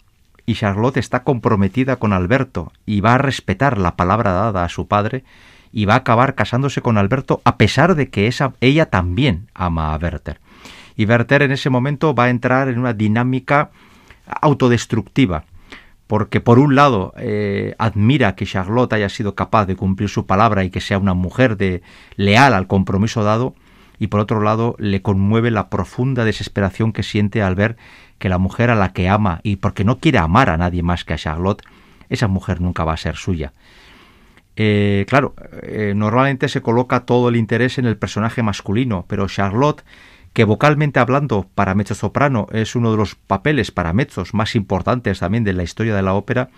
y 0.45 0.55
Charlotte 0.55 0.97
está 0.97 1.23
comprometida 1.23 1.97
con 1.97 2.13
Alberto 2.13 2.71
y 2.85 3.01
va 3.01 3.15
a 3.15 3.17
respetar 3.17 3.77
la 3.77 3.95
palabra 3.95 4.31
dada 4.31 4.63
a 4.63 4.69
su 4.69 4.87
padre 4.87 5.23
y 5.71 5.85
va 5.85 5.95
a 5.95 5.97
acabar 5.97 6.35
casándose 6.35 6.81
con 6.81 6.97
Alberto 6.97 7.41
a 7.43 7.57
pesar 7.57 7.95
de 7.95 8.09
que 8.09 8.29
ella 8.61 8.85
también 8.85 9.47
ama 9.53 9.93
a 9.93 9.97
Werther. 9.97 10.39
Y 10.95 11.05
Werther 11.05 11.41
en 11.41 11.51
ese 11.51 11.69
momento 11.69 12.15
va 12.15 12.25
a 12.25 12.29
entrar 12.29 12.69
en 12.69 12.79
una 12.79 12.93
dinámica 12.93 13.71
autodestructiva, 14.41 15.43
porque 16.07 16.39
por 16.39 16.59
un 16.59 16.75
lado 16.75 17.13
eh, 17.17 17.75
admira 17.77 18.35
que 18.35 18.45
Charlotte 18.45 18.93
haya 18.93 19.09
sido 19.09 19.35
capaz 19.35 19.65
de 19.65 19.75
cumplir 19.75 20.09
su 20.09 20.25
palabra 20.25 20.63
y 20.63 20.69
que 20.69 20.79
sea 20.79 20.97
una 20.97 21.13
mujer 21.13 21.57
de 21.57 21.81
leal 22.15 22.53
al 22.53 22.67
compromiso 22.67 23.23
dado, 23.23 23.55
y 23.99 24.07
por 24.07 24.19
otro 24.19 24.41
lado 24.41 24.75
le 24.77 25.01
conmueve 25.01 25.51
la 25.51 25.69
profunda 25.69 26.25
desesperación 26.25 26.91
que 26.91 27.03
siente 27.03 27.41
al 27.41 27.55
ver 27.55 27.77
que 28.17 28.29
la 28.29 28.37
mujer 28.37 28.69
a 28.69 28.75
la 28.75 28.93
que 28.93 29.09
ama 29.09 29.39
y 29.43 29.57
porque 29.57 29.83
no 29.83 29.99
quiere 29.99 30.17
amar 30.17 30.49
a 30.49 30.57
nadie 30.57 30.83
más 30.83 31.03
que 31.03 31.13
a 31.13 31.17
Charlotte, 31.17 31.63
esa 32.09 32.27
mujer 32.27 32.61
nunca 32.61 32.83
va 32.83 32.93
a 32.93 32.97
ser 32.97 33.15
suya. 33.15 33.53
Eh, 34.55 35.05
claro, 35.09 35.35
eh, 35.63 35.93
normalmente 35.95 36.47
se 36.47 36.61
coloca 36.61 37.01
todo 37.01 37.29
el 37.29 37.35
interés 37.35 37.77
en 37.77 37.85
el 37.85 37.97
personaje 37.97 38.41
masculino, 38.41 39.05
pero 39.07 39.27
Charlotte, 39.27 39.83
que 40.33 40.45
vocalmente 40.45 40.99
hablando 40.99 41.49
para 41.55 41.75
mezzo 41.75 41.95
soprano 41.95 42.47
es 42.51 42.75
uno 42.75 42.91
de 42.91 42.97
los 42.97 43.15
papeles 43.15 43.71
para 43.71 43.93
mezzos 43.93 44.33
más 44.33 44.55
importantes 44.55 45.19
también 45.19 45.43
de 45.43 45.53
la 45.53 45.63
historia 45.63 45.95
de 45.95 46.01
la 46.01 46.13
ópera, 46.13 46.49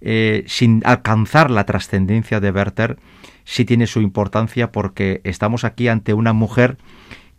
eh, 0.00 0.44
sin 0.46 0.82
alcanzar 0.84 1.50
la 1.50 1.64
trascendencia 1.64 2.40
de 2.40 2.50
Werther, 2.50 2.98
sí 3.44 3.64
tiene 3.64 3.86
su 3.86 4.00
importancia 4.00 4.70
porque 4.70 5.22
estamos 5.24 5.64
aquí 5.64 5.88
ante 5.88 6.12
una 6.12 6.34
mujer 6.34 6.76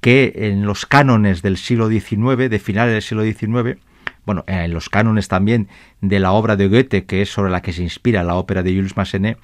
que 0.06 0.34
en 0.36 0.68
los 0.68 0.86
cánones 0.86 1.42
del 1.42 1.58
siglo 1.58 1.90
XIX, 1.90 2.48
de 2.48 2.60
finales 2.60 2.94
del 2.94 3.02
siglo 3.02 3.24
XIX, 3.24 3.80
bueno, 4.24 4.44
en 4.46 4.72
los 4.72 4.88
cánones 4.88 5.28
también 5.28 5.68
de 6.00 6.20
la 6.20 6.32
obra 6.32 6.56
de 6.56 6.68
Goethe, 6.68 7.06
que 7.06 7.24
es 7.24 7.30
sobre 7.32 7.50
la 7.50 7.64
que 7.64 7.74
se 7.74 7.82
inspira 7.82 8.22
la 8.22 8.36
ópera 8.36 8.62
de 8.62 8.76
Jules 8.76 8.96
Massenet, 8.96 9.40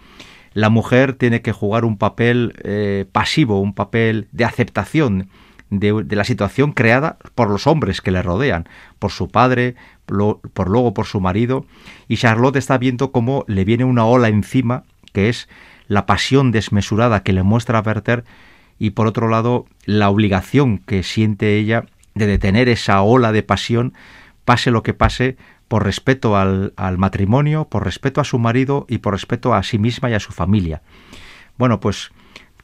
la 0.54 0.70
mujer 0.70 1.14
tiene 1.14 1.42
que 1.42 1.52
jugar 1.52 1.84
un 1.84 1.98
papel 1.98 2.54
eh, 2.64 3.08
pasivo, 3.12 3.60
un 3.60 3.74
papel 3.74 4.28
de 4.34 4.46
aceptación 4.46 5.30
de, 5.72 6.06
la 6.08 6.26
situación 6.26 6.74
creada 6.74 7.18
por 7.34 7.50
los 7.50 7.66
hombres 7.66 8.00
que 8.00 8.12
le 8.12 8.22
rodean, 8.22 8.70
por 9.00 9.10
su 9.10 9.30
padre, 9.30 9.74
lo, 10.08 10.42
por 10.54 10.70
luego 10.70 10.94
por 10.94 11.08
su 11.08 11.22
marido, 11.22 11.66
y 12.08 12.18
Charlotte 12.18 12.58
está 12.58 12.78
viendo 12.78 13.12
cómo 13.12 13.46
le 13.48 13.66
viene 13.66 13.84
una 13.84 14.06
ola 14.06 14.28
encima, 14.28 14.84
que 15.12 15.28
es 15.28 15.50
la 15.88 16.06
pasión 16.06 16.52
desmesurada 16.52 17.24
que 17.24 17.34
le 17.34 17.42
muestra 17.42 17.80
a 17.80 17.82
Werther 17.82 18.26
y 18.82 18.90
por 18.90 19.06
otro 19.06 19.30
lado 19.30 19.68
la 19.86 20.10
obligación 20.10 20.80
que 20.80 21.04
siente 21.04 21.56
ella 21.56 21.86
de 22.16 22.26
detener 22.26 22.68
esa 22.68 23.04
ola 23.04 23.32
de 23.32 23.44
pasión, 23.44 23.94
pase 24.44 24.72
lo 24.72 24.82
que 24.82 24.96
pase, 24.96 25.38
por 25.68 25.86
respeto 25.86 26.36
al, 26.36 26.74
matrimonio, 26.98 27.66
por 27.66 27.86
respeto 27.86 28.22
a 28.22 28.24
su 28.24 28.40
marido 28.40 28.88
y 28.90 28.98
por 28.98 29.14
respeto 29.14 29.54
a 29.54 29.62
sí 29.62 29.78
misma 29.78 30.10
y 30.10 30.16
a 30.16 30.20
su 30.20 30.32
familia. 30.32 30.82
Bueno, 31.60 31.80
pues 31.80 32.10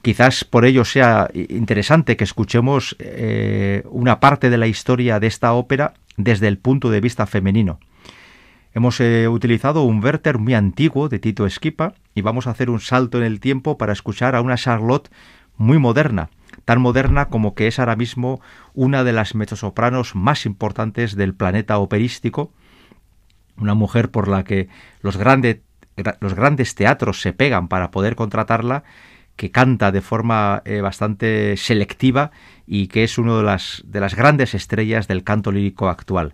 quizás 0.02 0.44
por 0.44 0.66
ello 0.66 0.86
sea 0.86 1.30
interesante 1.36 2.18
que 2.18 2.24
escuchemos 2.24 2.96
eh, 2.98 3.84
una 3.92 4.20
parte 4.20 4.50
de 4.50 4.58
la 4.58 4.66
historia 4.66 5.20
de 5.20 5.28
esta 5.28 5.54
ópera 5.54 5.94
desde 6.18 6.48
el 6.48 6.58
punto 6.58 6.90
de 6.90 7.00
vista 7.00 7.28
femenino. 7.28 7.80
Hemos 8.74 9.00
eh, 9.02 9.28
utilizado 9.28 9.84
un 9.84 10.04
Werther 10.04 10.40
muy 10.40 10.56
antiguo 10.56 11.10
de 11.10 11.20
Tito 11.20 11.46
Esquipa 11.46 11.94
y 12.16 12.22
vamos 12.22 12.48
a 12.48 12.52
hacer 12.52 12.72
un 12.72 12.80
salto 12.80 13.20
en 13.20 13.24
el 13.24 13.40
tiempo 13.40 13.78
para 13.78 13.94
escuchar 13.94 14.36
a 14.36 14.42
una 14.42 14.58
Charlotte 14.58 15.10
muy 15.58 15.80
moderna, 15.80 16.30
tan 16.66 16.82
moderna 16.82 17.30
como 17.30 17.56
que 17.56 17.68
es 17.68 17.80
ahora 17.80 17.96
mismo 17.96 18.42
una 18.74 19.04
de 19.04 19.14
las 19.14 19.36
mezzosopranos 19.36 20.16
más 20.16 20.46
importantes 20.46 21.16
del 21.16 21.34
planeta 21.34 21.78
operístico, 21.78 22.52
una 23.58 23.74
mujer 23.74 24.12
por 24.12 24.28
la 24.28 24.44
que 24.44 24.70
los, 25.02 25.18
grande, 25.18 25.64
los 26.20 26.34
grandes 26.34 26.76
teatros 26.76 27.22
se 27.22 27.34
pegan 27.34 27.68
para 27.68 27.92
poder 27.92 28.16
contratarla, 28.16 28.84
que 29.36 29.52
canta 29.52 29.92
de 29.92 30.02
forma 30.02 30.62
eh, 30.66 30.82
bastante 30.82 31.56
selectiva 31.58 32.32
y 32.66 32.88
que 32.88 33.04
es 33.04 33.18
una 33.18 33.38
de 33.38 33.44
las, 33.44 33.84
de 33.86 34.00
las 34.00 34.16
grandes 34.16 34.54
estrellas 34.56 35.08
del 35.08 35.24
canto 35.24 35.52
lírico 35.52 35.90
actual. 35.90 36.34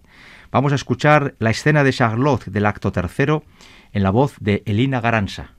Vamos 0.51 0.71
a 0.71 0.75
escuchar 0.75 1.35
la 1.39 1.49
escena 1.49 1.83
de 1.83 1.91
Charlotte 1.91 2.45
del 2.45 2.65
acto 2.65 2.91
tercero 2.91 3.43
en 3.91 4.03
la 4.03 4.09
voz 4.09 4.35
de 4.39 4.63
Elina 4.65 5.01
Garanza. 5.01 5.51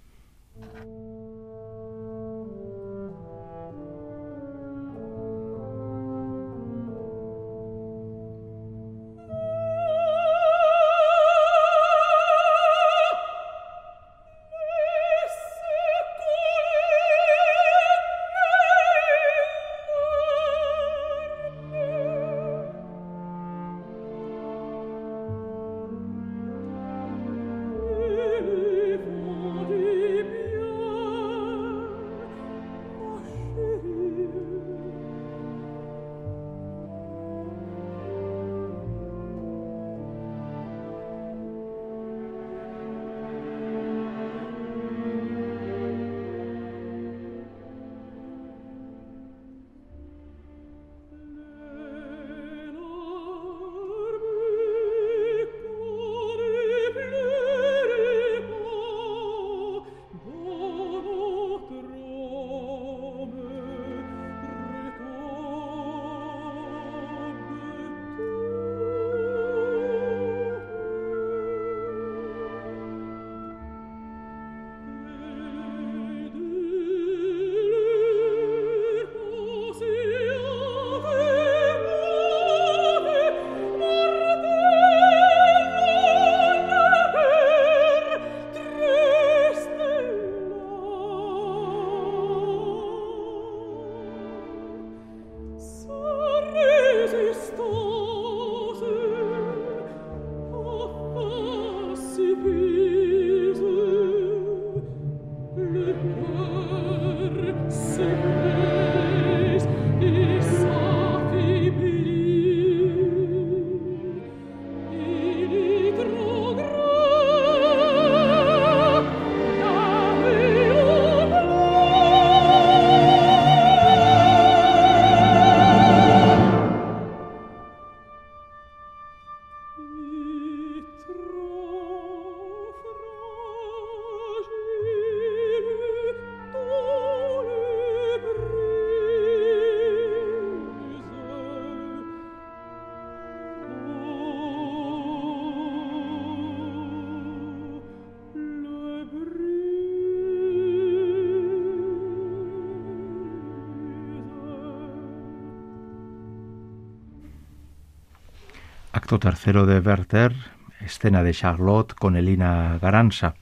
Acto 159.05 159.19
tercero 159.19 159.67
de 159.67 159.81
Werther, 159.81 160.35
escena 160.81 161.23
de 161.23 161.35
Charlotte 161.35 161.93
con 161.93 162.17
Elina 162.17 162.79
Garanza. 162.81 163.35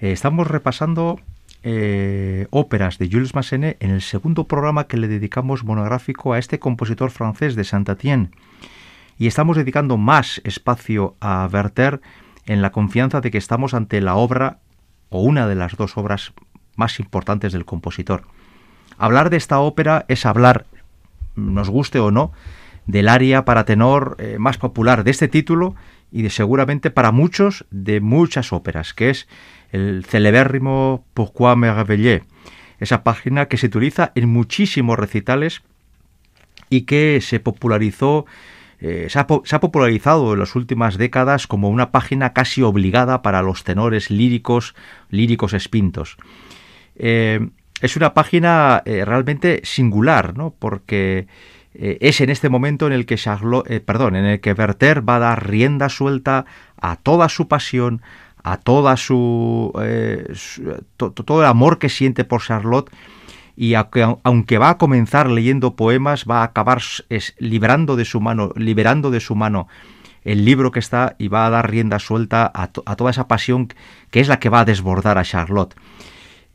Eh, 0.00 0.10
estamos 0.10 0.48
repasando 0.48 1.20
eh, 1.62 2.48
óperas 2.50 2.98
de 2.98 3.08
Jules 3.08 3.32
Massenet 3.32 3.80
en 3.80 3.90
el 3.90 4.02
segundo 4.02 4.48
programa 4.48 4.88
que 4.88 4.96
le 4.96 5.06
dedicamos 5.06 5.62
monográfico 5.62 6.32
a 6.32 6.40
este 6.40 6.58
compositor 6.58 7.12
francés 7.12 7.54
de 7.54 7.62
Saint-Étienne. 7.62 8.30
Y 9.18 9.28
estamos 9.28 9.56
dedicando 9.56 9.98
más 9.98 10.40
espacio 10.42 11.14
a 11.20 11.48
Werther 11.52 12.00
en 12.46 12.60
la 12.60 12.72
confianza 12.72 13.20
de 13.20 13.30
que 13.30 13.38
estamos 13.38 13.74
ante 13.74 14.00
la 14.00 14.16
obra 14.16 14.58
o 15.10 15.22
una 15.22 15.46
de 15.46 15.54
las 15.54 15.76
dos 15.76 15.96
obras 15.96 16.32
más 16.74 16.98
importantes 16.98 17.52
del 17.52 17.64
compositor. 17.64 18.24
Hablar 18.98 19.30
de 19.30 19.36
esta 19.36 19.60
ópera 19.60 20.06
es 20.08 20.26
hablar, 20.26 20.66
nos 21.36 21.70
guste 21.70 22.00
o 22.00 22.10
no, 22.10 22.32
del 22.86 23.08
aria 23.08 23.44
para 23.44 23.64
tenor 23.64 24.16
eh, 24.18 24.36
más 24.38 24.58
popular 24.58 25.04
de 25.04 25.10
este 25.10 25.28
título 25.28 25.74
y 26.10 26.22
de 26.22 26.30
seguramente 26.30 26.90
para 26.90 27.12
muchos 27.12 27.64
de 27.70 28.00
muchas 28.00 28.52
óperas, 28.52 28.92
que 28.94 29.10
es 29.10 29.28
el 29.70 30.04
celebérrimo 30.04 31.04
Pourquoi 31.14 31.56
me 31.56 31.72
réveillé, 31.72 32.24
esa 32.78 33.04
página 33.04 33.46
que 33.46 33.56
se 33.56 33.66
utiliza 33.66 34.12
en 34.14 34.28
muchísimos 34.28 34.98
recitales 34.98 35.62
y 36.68 36.82
que 36.82 37.20
se 37.22 37.40
popularizó, 37.40 38.26
eh, 38.80 39.06
se, 39.08 39.18
ha, 39.18 39.26
popularizado 39.26 40.32
en 40.32 40.40
las 40.40 40.56
últimas 40.56 40.98
décadas 40.98 41.46
como 41.46 41.70
una 41.70 41.92
página 41.92 42.32
casi 42.32 42.62
obligada 42.62 43.22
para 43.22 43.40
los 43.42 43.64
tenores 43.64 44.10
líricos, 44.10 44.74
líricos 45.08 45.54
espintos. 45.54 46.16
Eh, 46.96 47.48
es 47.80 47.96
una 47.96 48.14
página 48.14 48.82
realmente 48.84 49.60
singular, 49.64 50.36
¿no? 50.36 50.54
Porque 50.56 51.26
es 51.74 52.20
en 52.20 52.30
este 52.30 52.48
momento 52.48 52.86
en 52.86 52.92
el 52.92 53.06
que 53.06 53.16
Charlotte, 53.16 53.80
perdón, 53.80 54.16
en 54.16 54.24
el 54.26 54.40
que 54.40 54.52
Werther 54.52 55.08
va 55.08 55.16
a 55.16 55.20
dar 55.20 55.48
rienda 55.48 55.88
suelta 55.88 56.44
a 56.80 56.96
toda 56.96 57.28
su 57.28 57.48
pasión, 57.48 58.02
a 58.42 58.56
toda 58.56 58.96
su, 58.96 59.72
eh, 59.80 60.32
todo 60.96 61.40
el 61.40 61.46
amor 61.46 61.78
que 61.78 61.88
siente 61.88 62.24
por 62.24 62.42
Charlotte 62.42 62.90
y 63.56 63.74
aunque, 63.74 64.58
va 64.58 64.70
a 64.70 64.78
comenzar 64.78 65.28
leyendo 65.28 65.76
poemas 65.76 66.24
va 66.28 66.40
a 66.40 66.44
acabar 66.44 66.80
librando 67.38 67.96
de 67.96 68.04
su 68.04 68.20
mano 68.20 68.52
liberando 68.56 69.10
de 69.10 69.20
su 69.20 69.34
mano 69.34 69.68
el 70.24 70.44
libro 70.44 70.70
que 70.70 70.78
está 70.78 71.16
y 71.18 71.28
va 71.28 71.46
a 71.46 71.50
dar 71.50 71.70
rienda 71.70 71.98
suelta 71.98 72.50
a, 72.52 72.68
toda 72.68 73.10
esa 73.10 73.28
pasión 73.28 73.68
que 74.10 74.20
es 74.20 74.28
la 74.28 74.40
que 74.40 74.48
va 74.48 74.60
a 74.60 74.64
desbordar 74.64 75.18
a 75.18 75.24
Charlotte 75.24 75.74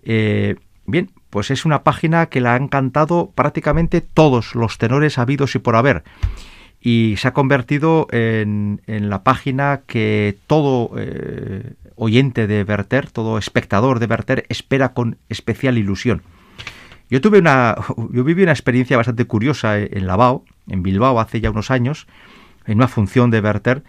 eh, 0.04 0.56
bien 0.86 1.12
pues 1.38 1.52
es 1.52 1.66
una 1.66 1.84
página 1.84 2.30
que 2.30 2.42
la 2.42 2.56
han 2.56 2.68
cantado 2.68 3.32
prácticamente 3.36 4.02
todos 4.02 4.56
los 4.56 4.80
tenores 4.80 5.20
habidos 5.20 5.54
y 5.54 5.60
por 5.60 5.76
haber 5.76 6.04
y 6.82 7.14
se 7.18 7.28
ha 7.28 7.34
convertido 7.34 8.08
en, 8.10 8.82
la 8.88 9.22
página 9.22 9.82
que 9.86 10.36
todo 10.48 10.90
eh, 10.98 11.74
oyente 11.96 12.48
de 12.48 12.64
Werther, 12.64 13.12
todo 13.12 13.38
espectador 13.38 14.00
de 14.00 14.08
Werther 14.08 14.46
espera 14.50 14.96
con 14.96 15.20
especial 15.30 15.78
ilusión. 15.78 16.24
Yo 17.08 17.22
tuve 17.22 17.38
una, 17.38 17.76
yo 18.12 18.24
viví 18.24 18.42
una 18.42 18.52
experiencia 18.52 18.98
bastante 18.98 19.26
curiosa 19.26 19.78
en 19.78 20.08
Lavao, 20.08 20.44
en 20.68 20.82
Bilbao, 20.82 21.20
hace 21.20 21.40
ya 21.40 21.52
unos 21.52 21.70
años, 21.70 22.08
en 22.66 22.80
una 22.80 22.88
función 22.88 23.30
de 23.30 23.42
Werther, 23.42 23.84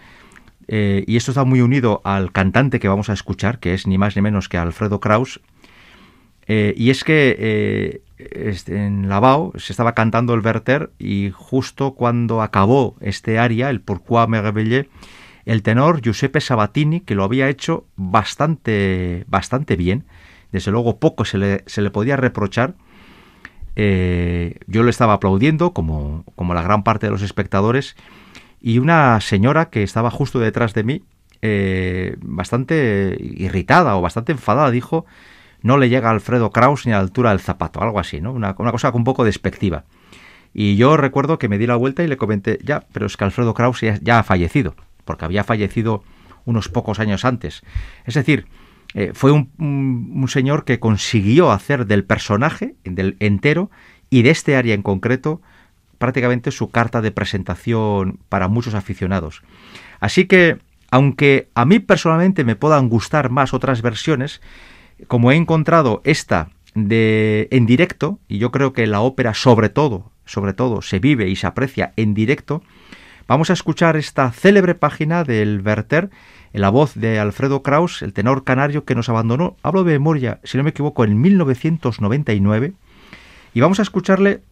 eh, 0.67 1.03
y 1.07 1.17
esto 1.17 1.31
está 1.31 1.45
muy 1.45 1.63
unido 1.63 2.03
al 2.05 2.31
cantante 2.31 2.79
que 2.79 2.89
vamos 2.89 3.09
a 3.09 3.15
escuchar, 3.15 3.59
que 3.59 3.73
es 3.73 3.87
ni 3.87 3.97
más 3.97 4.17
ni 4.17 4.21
menos 4.21 4.51
que 4.51 4.59
Alfredo 4.59 5.01
Kraus, 5.01 5.41
eh, 6.49 6.75
y 6.77 6.91
es 6.91 7.05
que 7.05 8.03
este, 8.19 8.85
en 8.85 9.09
Lavao 9.09 9.53
se 9.57 9.73
estaba 9.73 9.95
cantando 9.95 10.35
el 10.35 10.41
Werther 10.41 10.91
y 10.99 11.31
justo 11.33 11.93
cuando 11.93 12.43
acabó 12.43 12.97
este 13.01 13.39
aria, 13.39 13.71
el 13.71 13.81
Pourquoi 13.81 14.27
me 14.27 14.43
réveillé, 14.43 14.89
el 15.45 15.63
tenor 15.63 16.03
Giuseppe 16.03 16.41
Sabatini, 16.41 17.01
que 17.01 17.15
lo 17.15 17.25
había 17.25 17.49
hecho 17.49 17.87
bastante, 17.97 19.25
bastante 19.29 19.77
bien, 19.77 20.05
desde 20.53 20.71
luego 20.71 20.99
poco 20.99 21.25
se 21.25 21.39
le, 21.39 21.63
se 21.67 21.81
le 21.81 21.91
podía 21.91 22.17
reprochar, 22.17 22.75
eh, 23.77 24.57
yo 24.67 24.83
lo 24.83 24.91
estaba 24.91 25.15
aplaudiendo, 25.15 25.73
como, 25.73 26.25
como 26.35 26.53
la 26.53 26.63
gran 26.63 26.83
parte 26.83 27.07
de 27.07 27.13
los 27.13 27.23
espectadores, 27.23 27.97
y 28.61 28.79
una 28.79 29.21
señora 29.21 29.71
que 29.71 29.83
estaba 29.83 30.11
justo 30.11 30.39
detrás 30.39 30.75
de 30.75 30.83
mí, 30.85 31.03
eh, 31.41 32.17
bastante 32.21 33.17
irritada 33.21 33.97
o 33.97 34.03
bastante 34.03 34.33
enfadada, 34.33 34.71
dijo 34.71 35.07
no 35.63 35.77
le 35.77 35.89
llega 35.89 36.09
a 36.09 36.13
Alfredo 36.13 36.51
Kraus 36.51 36.87
ni 36.87 36.93
a 36.93 36.97
la 36.97 37.03
altura 37.03 37.31
del 37.31 37.41
zapato, 37.41 37.83
algo 37.83 37.99
así, 37.99 38.21
¿no? 38.21 38.33
Una, 38.33 38.55
cosa 38.55 38.91
un 38.91 39.05
poco 39.05 39.25
despectiva. 39.25 39.85
Y 40.55 40.77
yo 40.77 40.97
recuerdo 40.97 41.39
que 41.39 41.49
me 41.49 41.59
di 41.59 41.67
la 41.67 41.77
vuelta 41.77 42.03
y 42.03 42.09
le 42.09 42.17
comenté, 42.17 42.59
ya, 42.63 42.85
pero 42.93 43.07
es 43.07 43.17
que 43.17 43.25
Alfredo 43.25 43.55
Kraus 43.55 43.81
ya, 43.81 44.19
ha 44.19 44.23
fallecido, 44.23 44.75
porque 45.05 45.25
había 45.25 45.45
fallecido 45.45 46.03
unos 46.45 46.69
pocos 46.69 47.01
años 47.01 47.25
antes. 47.25 47.63
Es 48.07 48.15
decir, 48.15 48.47
eh, 48.95 49.13
fue 49.15 49.33
un, 49.33 50.27
señor 50.29 50.65
que 50.65 50.81
consiguió 50.81 51.51
hacer 51.51 51.87
del 51.87 52.05
personaje 52.05 52.75
del 52.85 53.17
entero 53.21 53.71
y 54.09 54.23
de 54.23 54.31
este 54.31 54.57
área 54.57 54.75
en 54.75 54.83
concreto 54.83 55.43
prácticamente 55.99 56.51
su 56.51 56.71
carta 56.71 57.03
de 57.03 57.11
presentación 57.11 58.21
para 58.29 58.49
muchos 58.49 58.75
aficionados. 58.75 59.43
Así 60.01 60.27
que, 60.27 60.59
aunque 60.91 61.49
a 61.55 61.65
mí 61.65 61.81
personalmente 61.81 62.45
me 62.45 62.57
puedan 62.57 62.89
gustar 62.89 63.31
más 63.31 63.53
otras 63.53 63.83
versiones, 63.83 64.41
como 65.07 65.31
he 65.31 65.37
encontrado 65.37 66.01
esta 66.05 66.51
de 66.75 67.49
en 67.51 67.67
directo, 67.67 68.19
y 68.29 68.39
yo 68.39 68.51
creo 68.51 68.73
que 68.73 68.87
la 68.87 69.01
ópera 69.01 69.35
sobre 69.35 69.69
todo, 69.69 70.11
sobre 70.25 70.53
todo, 70.53 70.83
se 70.83 70.99
vive 70.99 71.29
y 71.29 71.37
se 71.37 71.47
aprecia 71.47 71.93
en 71.97 72.15
directo, 72.15 72.63
vamos 73.27 73.51
a 73.51 73.53
escuchar 73.53 73.97
esta 73.97 74.31
célebre 74.33 74.75
página 74.75 75.25
del 75.25 75.63
Werther, 75.65 76.11
en 76.53 76.61
la 76.61 76.71
voz 76.71 76.95
de 76.95 77.19
Alfredo 77.19 77.63
Kraus, 77.63 78.03
el 78.03 78.13
tenor 78.13 78.45
canario 78.45 78.85
que 78.85 78.95
nos 78.95 79.09
abandonó, 79.09 79.57
hablo 79.63 79.85
de 79.85 79.93
memoria, 79.93 80.41
si 80.45 80.57
no 80.57 80.65
me 80.65 80.71
equivoco, 80.71 81.05
en 81.05 81.21
1999, 81.21 82.73
y 83.55 83.61
vamos 83.61 83.79
a 83.79 83.83
escucharle 83.83 84.43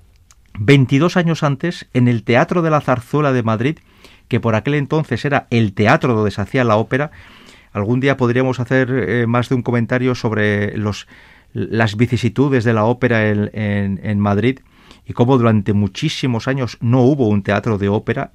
22 0.59 1.17
años 1.17 1.43
antes 1.43 1.87
en 1.93 2.09
el 2.09 2.23
Teatro 2.23 2.63
de 2.63 2.71
la 2.71 2.81
Zarzuela 2.81 3.33
de 3.33 3.43
Madrid, 3.43 3.79
que 4.29 4.41
por 4.41 4.55
aquel 4.55 4.75
entonces 4.75 5.25
era 5.25 5.47
el 5.51 5.73
teatro 5.73 6.15
donde 6.15 6.31
se 6.31 6.41
hacía 6.41 6.65
la 6.65 6.77
ópera, 6.77 7.11
Algún 7.77 8.01
día 8.01 8.17
podríamos 8.17 8.59
hacer 8.59 8.89
eh, 8.91 9.27
más 9.27 9.51
de 9.51 9.55
un 9.55 9.61
comentario 9.61 10.15
sobre 10.15 10.79
las 11.53 11.97
vicisitudes 11.99 12.65
de 12.65 12.73
la 12.73 12.87
ópera 12.87 13.29
en, 13.29 14.19
Madrid 14.19 14.61
y 15.05 15.13
cómo 15.13 15.37
durante 15.37 15.75
muchísimos 15.75 16.49
años 16.49 16.79
no 16.81 17.03
hubo 17.03 17.29
un 17.29 17.43
teatro 17.43 17.77
de 17.77 17.91
ópera. 17.91 18.33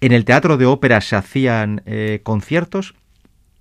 En 0.00 0.12
el 0.12 0.24
teatro 0.24 0.56
de 0.56 0.64
ópera 0.64 1.02
se 1.02 1.14
hacían 1.14 1.82
eh, 1.84 2.20
conciertos 2.22 2.94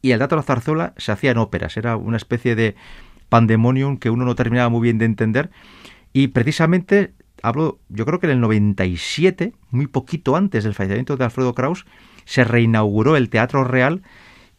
y 0.01 0.11
el 0.11 0.19
teatro 0.19 0.37
de 0.37 0.43
la 0.43 0.45
zarzuela 0.45 0.93
se 0.95 1.11
hacían 1.11 1.37
óperas. 1.37 1.75
Era 1.75 1.97
una 1.97 2.15
especie 2.15 2.55
de 2.55 2.75
pandemonium 3.27 3.97
que 3.97 4.09
uno 4.09 4.23
no 4.23 4.35
terminaba 4.35 4.69
muy 4.69 4.83
bien 4.83 4.99
de 4.99 5.05
entender. 5.05 5.49
Y 6.13 6.29
precisamente 6.29 7.11
hablo, 7.43 7.79
yo 7.89 8.05
creo 8.05 8.21
que 8.21 8.27
en 8.27 8.31
el 8.31 8.39
97, 8.39 9.51
muy 9.69 9.87
poquito 9.87 10.37
antes 10.37 10.63
del 10.63 10.75
fallecimiento 10.75 11.17
de 11.17 11.25
Alfredo 11.25 11.53
Kraus, 11.53 11.85
se 12.23 12.45
reinauguró 12.45 13.17
el 13.17 13.29
Teatro 13.29 13.65
Real 13.65 14.01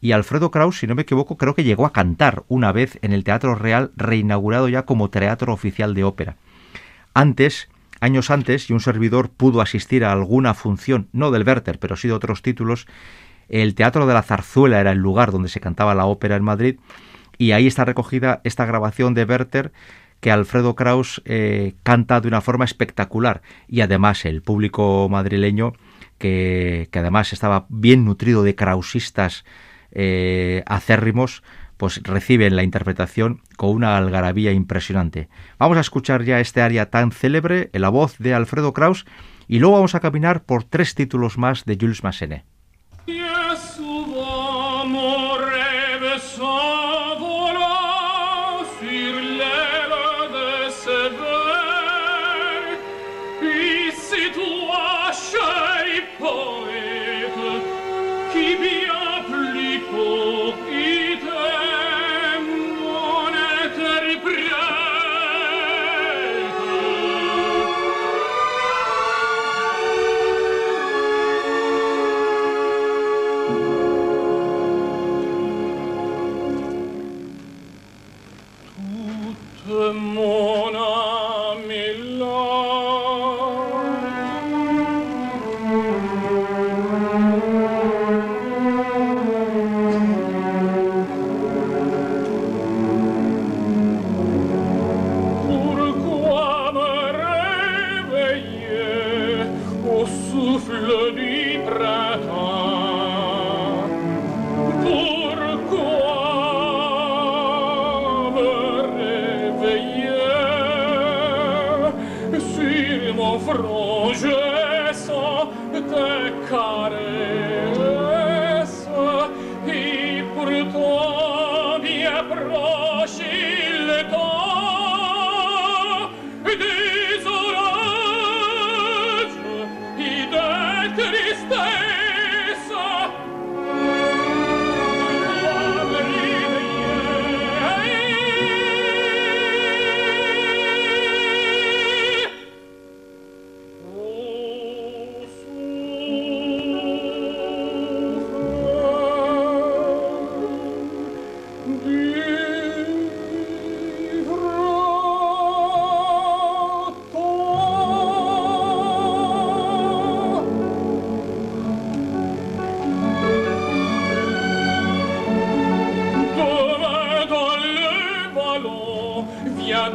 y 0.01 0.13
Alfredo 0.13 0.51
Kraus, 0.51 0.79
si 0.79 0.87
no 0.87 0.95
me 0.95 1.03
equivoco, 1.03 1.37
creo 1.37 1.55
que 1.55 1.65
llegó 1.65 1.85
a 1.85 1.93
cantar 1.93 2.45
una 2.49 2.73
vez 2.73 2.99
en 3.03 3.13
el 3.13 3.25
Teatro 3.25 3.55
Real, 3.55 3.93
reinaugurado 3.97 4.69
ya 4.69 4.85
como 4.85 5.11
teatro 5.11 5.53
oficial 5.53 5.95
de 5.95 6.05
ópera. 6.05 6.37
Antes, 7.13 7.69
años 8.01 8.31
antes, 8.31 8.71
y 8.71 8.73
un 8.73 8.81
servidor 8.81 9.31
pudo 9.31 9.61
asistir 9.61 10.05
a 10.05 10.13
alguna 10.13 10.55
función, 10.55 11.09
no 11.13 11.31
del 11.31 11.47
Werther, 11.47 11.79
pero 11.79 11.97
sí 11.97 12.09
de 12.09 12.15
otros 12.15 12.41
títulos, 12.41 12.87
el 13.49 13.75
Teatro 13.75 14.07
de 14.07 14.15
la 14.15 14.23
Zarzuela 14.23 14.81
era 14.81 14.93
el 14.93 14.99
lugar 14.99 15.33
donde 15.33 15.49
se 15.49 15.61
cantaba 15.61 15.95
la 15.95 16.07
ópera 16.07 16.37
en 16.37 16.45
Madrid, 16.45 16.77
y 17.37 17.53
ahí 17.53 17.67
está 17.67 17.85
recogida 17.85 18.41
esta 18.45 18.65
grabación 18.65 19.13
de 19.15 19.25
Werther 19.25 19.73
que 20.21 20.31
Alfredo 20.31 20.75
Kraus 20.75 21.23
eh, 21.25 21.75
canta 21.83 22.21
de 22.21 22.29
una 22.29 22.41
forma 22.41 22.65
espectacular, 22.65 23.43
y 23.69 23.81
además 23.83 24.25
el 24.25 24.43
público 24.43 25.09
madrileño, 25.11 25.73
que, 26.19 26.89
que 26.91 26.99
además 26.99 27.33
estaba 27.33 27.67
bien 27.69 28.05
nutrido 28.05 28.43
de 28.43 28.55
krausistas, 28.55 29.45
eh, 29.93 30.63
acérrimos, 30.67 31.43
pues 31.77 32.03
reciben 32.03 32.57
la 32.57 32.63
interpretación 32.63 33.41
con 33.57 33.71
una 33.71 33.97
algarabía 33.97 34.53
impresionante. 34.53 35.29
Vamos 35.59 35.79
a 35.79 35.81
escuchar 35.81 36.25
ya 36.25 36.41
este 36.41 36.63
aria 36.63 36.91
tan 36.91 37.13
célebre, 37.13 37.71
en 37.73 37.83
la 37.83 37.89
voz 37.89 38.19
de 38.19 38.35
Alfredo 38.35 38.73
Kraus, 38.73 39.07
y 39.49 39.59
luego 39.59 39.77
vamos 39.77 39.95
a 39.95 40.01
caminar 40.01 40.45
por 40.45 40.65
tres 40.65 40.95
títulos 40.95 41.39
más 41.39 41.65
de 41.65 41.79
Jules 41.81 42.05
Massenet. 42.05 42.45
Oh. 59.93 60.90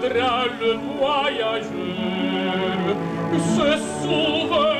voudra 0.07 0.45
le 0.59 0.73
voyageur 0.97 1.65
se 3.55 3.77
sauver 4.03 4.74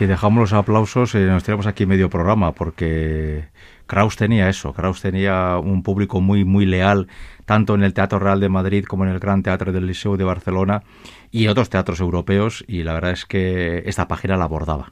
si 0.00 0.06
dejamos 0.06 0.40
los 0.40 0.52
aplausos, 0.54 1.14
eh, 1.14 1.26
nos 1.26 1.44
tiramos 1.44 1.66
aquí 1.66 1.84
medio 1.84 2.08
programa, 2.08 2.52
porque 2.52 3.44
Kraus 3.86 4.16
tenía 4.16 4.48
eso. 4.48 4.72
Kraus 4.72 5.02
tenía 5.02 5.58
un 5.58 5.82
público 5.82 6.22
muy, 6.22 6.42
muy 6.42 6.64
leal, 6.64 7.06
tanto 7.44 7.74
en 7.74 7.82
el 7.82 7.92
Teatro 7.92 8.18
Real 8.18 8.40
de 8.40 8.48
Madrid 8.48 8.86
como 8.86 9.04
en 9.04 9.10
el 9.10 9.18
Gran 9.18 9.42
Teatro 9.42 9.72
del 9.72 9.86
Liceo 9.86 10.16
de 10.16 10.24
Barcelona 10.24 10.84
y 11.30 11.48
otros 11.48 11.68
teatros 11.68 12.00
europeos, 12.00 12.64
y 12.66 12.82
la 12.82 12.94
verdad 12.94 13.10
es 13.10 13.26
que 13.26 13.82
esta 13.84 14.08
página 14.08 14.38
la 14.38 14.44
abordaba. 14.44 14.90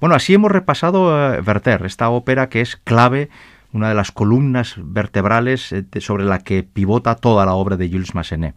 Bueno, 0.00 0.14
así 0.14 0.34
hemos 0.34 0.52
repasado 0.52 1.34
eh, 1.34 1.40
Werther, 1.40 1.86
esta 1.86 2.10
ópera 2.10 2.50
que 2.50 2.60
es 2.60 2.76
clave, 2.76 3.30
una 3.72 3.88
de 3.88 3.94
las 3.94 4.12
columnas 4.12 4.74
vertebrales 4.76 5.72
eh, 5.72 5.86
sobre 6.00 6.24
la 6.24 6.40
que 6.40 6.62
pivota 6.62 7.14
toda 7.14 7.46
la 7.46 7.54
obra 7.54 7.78
de 7.78 7.88
Jules 7.88 8.14
Massenet. 8.14 8.54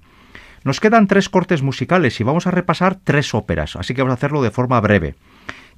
Nos 0.65 0.81
quedan 0.81 1.07
tres 1.07 1.29
cortes 1.29 1.61
musicales 1.61 2.19
y 2.19 2.25
vamos 2.25 2.47
a 2.47 2.51
repasar 2.51 2.97
tres 3.01 3.33
óperas, 3.33 3.77
así 3.77 3.93
que 3.93 4.01
vamos 4.01 4.11
a 4.11 4.15
hacerlo 4.15 4.41
de 4.41 4.51
forma 4.51 4.81
breve. 4.81 5.15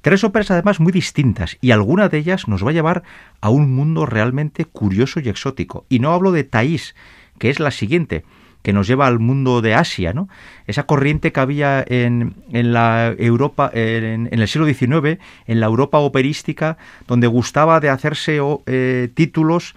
Tres 0.00 0.22
óperas 0.22 0.50
además 0.50 0.80
muy 0.80 0.92
distintas 0.92 1.58
y 1.60 1.72
alguna 1.72 2.08
de 2.08 2.18
ellas 2.18 2.46
nos 2.46 2.64
va 2.64 2.70
a 2.70 2.74
llevar 2.74 3.02
a 3.40 3.50
un 3.50 3.74
mundo 3.74 4.06
realmente 4.06 4.64
curioso 4.64 5.20
y 5.20 5.28
exótico. 5.28 5.84
Y 5.88 5.98
no 5.98 6.12
hablo 6.12 6.30
de 6.32 6.44
Thais, 6.44 6.94
que 7.38 7.50
es 7.50 7.58
la 7.58 7.70
siguiente, 7.72 8.24
que 8.62 8.72
nos 8.72 8.86
lleva 8.86 9.06
al 9.06 9.18
mundo 9.18 9.60
de 9.60 9.74
Asia, 9.74 10.12
¿no? 10.12 10.28
Esa 10.66 10.84
corriente 10.84 11.32
que 11.32 11.40
había 11.40 11.84
en, 11.86 12.34
en 12.52 12.72
la 12.72 13.14
Europa, 13.18 13.70
en, 13.72 14.28
el 14.30 14.48
siglo 14.48 14.66
XIX, 14.66 15.18
en 15.46 15.60
la 15.60 15.66
Europa 15.66 15.98
operística, 15.98 16.76
donde 17.06 17.26
gustaba 17.26 17.80
de 17.80 17.88
hacerse 17.90 18.38
eh, 18.66 19.08
títulos, 19.14 19.74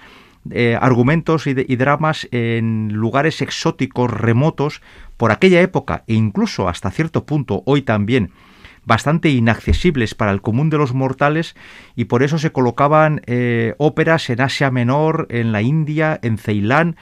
eh, 0.49 0.77
argumentos 0.79 1.45
y, 1.47 1.51
y 1.51 1.75
dramas 1.75 2.27
en 2.31 2.89
lugares 2.93 3.41
exóticos, 3.41 4.11
remotos, 4.11 4.81
por 5.17 5.31
aquella 5.31 5.61
época 5.61 6.03
e 6.07 6.15
incluso 6.15 6.67
hasta 6.67 6.89
cierto 6.89 7.25
punto 7.25 7.61
hoy 7.65 7.83
también 7.83 8.31
bastante 8.85 9.29
inaccesibles 9.29 10.15
para 10.15 10.31
el 10.31 10.41
común 10.41 10.69
de 10.69 10.77
los 10.77 10.93
mortales 10.93 11.55
y 11.95 12.05
por 12.05 12.23
eso 12.23 12.37
se 12.37 12.51
colocaban 12.51 13.21
eh, 13.25 13.75
óperas 13.77 14.29
en 14.29 14.41
Asia 14.41 14.71
Menor, 14.71 15.27
en 15.29 15.51
la 15.51 15.61
India, 15.61 16.19
en 16.23 16.37
Ceilán, 16.37 16.95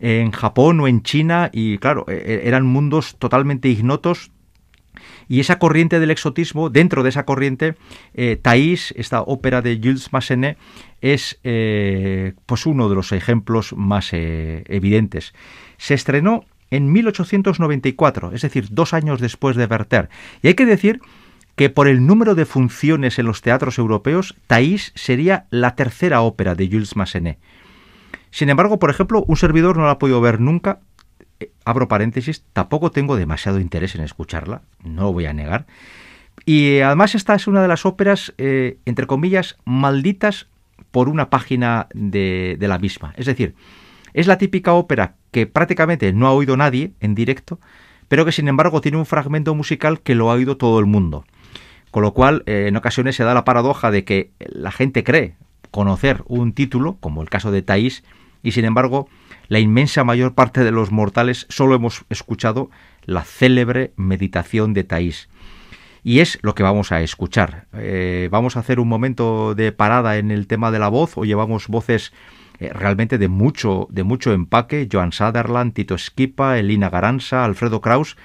en 0.00 0.32
Japón 0.32 0.80
o 0.80 0.88
en 0.88 1.02
China 1.02 1.50
y 1.52 1.78
claro, 1.78 2.04
e, 2.08 2.14
e, 2.14 2.48
eran 2.48 2.66
mundos 2.66 3.16
totalmente 3.18 3.68
ignotos 3.68 4.32
y 5.26 5.40
esa 5.40 5.58
corriente 5.58 5.98
del 5.98 6.10
exotismo, 6.10 6.68
dentro 6.68 7.02
de 7.02 7.08
esa 7.08 7.24
corriente, 7.24 7.74
eh, 8.12 8.36
Thais, 8.40 8.92
esta 8.96 9.22
ópera 9.22 9.62
de 9.62 9.80
Jules 9.82 10.12
Massenet, 10.12 10.58
es 11.00 11.40
eh, 11.42 12.34
pues 12.46 12.66
uno 12.66 12.90
de 12.90 12.94
los 12.94 13.10
ejemplos 13.12 13.72
más 13.76 14.10
evidentes. 14.12 15.32
Se 15.78 15.94
estrenó 15.94 16.44
en 16.70 16.92
1894, 16.92 18.32
es 18.32 18.42
decir, 18.42 18.68
dos 18.70 18.94
años 18.94 19.20
después 19.20 19.56
de 19.56 19.66
Werther. 19.66 20.08
Y 20.42 20.48
hay 20.48 20.54
que 20.54 20.66
decir 20.66 21.00
que 21.56 21.70
por 21.70 21.88
el 21.88 22.06
número 22.06 22.34
de 22.34 22.46
funciones 22.46 23.18
en 23.18 23.26
los 23.26 23.40
teatros 23.40 23.78
europeos, 23.78 24.34
Thais 24.46 24.92
sería 24.94 25.46
la 25.50 25.76
tercera 25.76 26.20
ópera 26.22 26.54
de 26.54 26.66
Jules 26.66 26.96
Massenet. 26.96 27.38
Sin 28.30 28.50
embargo, 28.50 28.78
por 28.78 28.90
ejemplo, 28.90 29.24
un 29.28 29.36
servidor 29.36 29.76
no 29.76 29.84
la 29.84 29.92
ha 29.92 29.98
podido 29.98 30.20
ver 30.20 30.40
nunca. 30.40 30.80
Eh, 31.38 31.52
abro 31.64 31.86
paréntesis, 31.86 32.44
tampoco 32.52 32.90
tengo 32.90 33.16
demasiado 33.16 33.60
interés 33.60 33.94
en 33.94 34.00
escucharla, 34.00 34.62
no 34.82 35.02
lo 35.02 35.12
voy 35.12 35.26
a 35.26 35.32
negar. 35.32 35.66
Y 36.44 36.80
además 36.80 37.14
esta 37.14 37.34
es 37.36 37.46
una 37.46 37.62
de 37.62 37.68
las 37.68 37.86
óperas, 37.86 38.34
eh, 38.38 38.78
entre 38.86 39.06
comillas, 39.06 39.56
malditas 39.64 40.48
por 40.90 41.08
una 41.08 41.30
página 41.30 41.86
de, 41.94 42.56
de 42.58 42.68
la 42.68 42.78
misma. 42.78 43.14
Es 43.16 43.26
decir, 43.26 43.54
es 44.12 44.26
la 44.26 44.38
típica 44.38 44.72
ópera 44.72 45.14
que 45.34 45.48
prácticamente 45.48 46.12
no 46.12 46.28
ha 46.28 46.32
oído 46.32 46.56
nadie 46.56 46.92
en 47.00 47.16
directo, 47.16 47.58
pero 48.06 48.24
que 48.24 48.30
sin 48.30 48.46
embargo 48.46 48.80
tiene 48.80 48.98
un 48.98 49.04
fragmento 49.04 49.52
musical 49.52 50.00
que 50.00 50.14
lo 50.14 50.30
ha 50.30 50.34
oído 50.34 50.56
todo 50.56 50.78
el 50.78 50.86
mundo. 50.86 51.24
Con 51.90 52.04
lo 52.04 52.14
cual, 52.14 52.44
eh, 52.46 52.66
en 52.68 52.76
ocasiones 52.76 53.16
se 53.16 53.24
da 53.24 53.34
la 53.34 53.44
paradoja 53.44 53.90
de 53.90 54.04
que 54.04 54.30
la 54.38 54.70
gente 54.70 55.02
cree 55.02 55.34
conocer 55.72 56.22
un 56.28 56.52
título, 56.52 56.98
como 57.00 57.20
el 57.20 57.30
caso 57.30 57.50
de 57.50 57.62
Thais, 57.62 58.04
y 58.44 58.52
sin 58.52 58.64
embargo, 58.64 59.08
la 59.48 59.58
inmensa 59.58 60.04
mayor 60.04 60.34
parte 60.34 60.62
de 60.62 60.70
los 60.70 60.92
mortales 60.92 61.46
solo 61.48 61.74
hemos 61.74 62.04
escuchado 62.10 62.70
la 63.04 63.24
célebre 63.24 63.92
meditación 63.96 64.72
de 64.72 64.84
Thais. 64.84 65.28
y 66.04 66.20
es 66.20 66.38
lo 66.42 66.54
que 66.54 66.62
vamos 66.62 66.92
a 66.92 67.00
escuchar. 67.00 67.66
Eh, 67.72 68.28
vamos 68.30 68.56
a 68.56 68.60
hacer 68.60 68.78
un 68.78 68.86
momento 68.86 69.54
de 69.56 69.72
parada 69.72 70.18
en 70.18 70.30
el 70.30 70.46
tema 70.46 70.70
de 70.70 70.78
la 70.78 70.88
voz, 70.88 71.16
o 71.16 71.24
llevamos 71.24 71.66
voces 71.66 72.12
eh, 72.58 72.70
realmente 72.72 73.18
de 73.18 73.28
mucho, 73.28 73.88
de 73.90 74.04
mucho 74.04 74.32
empaque, 74.32 74.88
Joan 74.90 75.12
Sutherland, 75.12 75.74
Tito 75.74 75.94
Esquipa, 75.94 76.58
Elina 76.58 76.90
Garanza, 76.90 77.44
Alfredo 77.44 77.80
Kraus, 77.80 78.16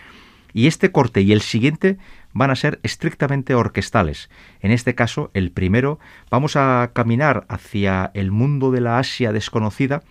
y 0.54 0.68
este 0.68 0.92
corte 0.92 1.22
y 1.22 1.32
el 1.32 1.42
siguiente 1.42 1.98
van 2.34 2.52
a 2.52 2.56
ser 2.56 2.80
estrictamente 2.84 3.56
orquestales. 3.56 4.30
En 4.62 4.72
este 4.72 4.96
caso, 4.96 5.32
el 5.34 5.52
primero, 5.52 6.00
vamos 6.30 6.56
a 6.56 6.92
caminar 6.94 7.46
hacia 7.50 8.12
el 8.14 8.32
mundo 8.32 8.72
de 8.72 8.82
la 8.82 9.00
Asia 9.00 9.32
desconocida 9.32 10.04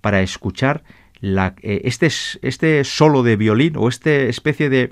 para 0.00 0.22
escuchar 0.22 0.82
la, 1.20 1.54
eh, 1.62 1.82
este, 1.84 2.08
este 2.42 2.84
solo 2.84 3.22
de 3.22 3.36
violín 3.36 3.74
o 3.76 3.88
esta 3.88 4.10
especie 4.10 4.68
de, 4.68 4.90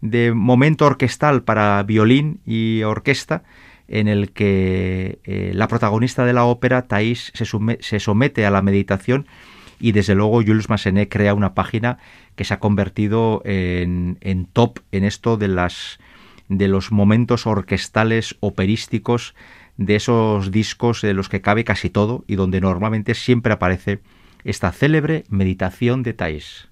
de 0.00 0.32
momento 0.32 0.86
orquestal 0.86 1.42
para 1.42 1.82
violín 1.82 2.40
y 2.46 2.82
orquesta 2.82 3.42
en 3.88 4.08
el 4.08 4.32
que 4.32 5.18
eh, 5.24 5.52
la 5.54 5.68
protagonista 5.68 6.24
de 6.24 6.32
la 6.32 6.44
ópera, 6.44 6.82
Thais, 6.82 7.32
se, 7.34 8.00
somete 8.00 8.46
a 8.46 8.50
la 8.50 8.62
meditación 8.62 9.26
y 9.80 9.92
desde 9.92 10.14
luego 10.14 10.42
Jules 10.42 10.68
Massenet 10.68 11.08
crea 11.08 11.34
una 11.34 11.54
página 11.54 11.98
que 12.36 12.44
se 12.44 12.54
ha 12.54 12.60
convertido 12.60 13.42
en, 13.44 14.18
en 14.20 14.46
top 14.46 14.80
en 14.92 15.04
esto 15.04 15.36
de 15.36 15.48
las 15.48 15.98
de 16.48 16.68
los 16.68 16.92
momentos 16.92 17.46
orquestales 17.46 18.36
operísticos 18.40 19.34
de 19.76 19.96
esos 19.96 20.50
discos 20.50 21.00
de 21.00 21.14
los 21.14 21.28
que 21.28 21.40
cabe 21.40 21.64
casi 21.64 21.90
todo 21.90 22.24
y 22.26 22.36
donde 22.36 22.60
normalmente 22.60 23.14
siempre 23.14 23.52
aparece 23.52 24.00
esta 24.44 24.72
célebre 24.72 25.24
meditación 25.28 26.02
de 26.02 26.12
Thais. 26.12 26.68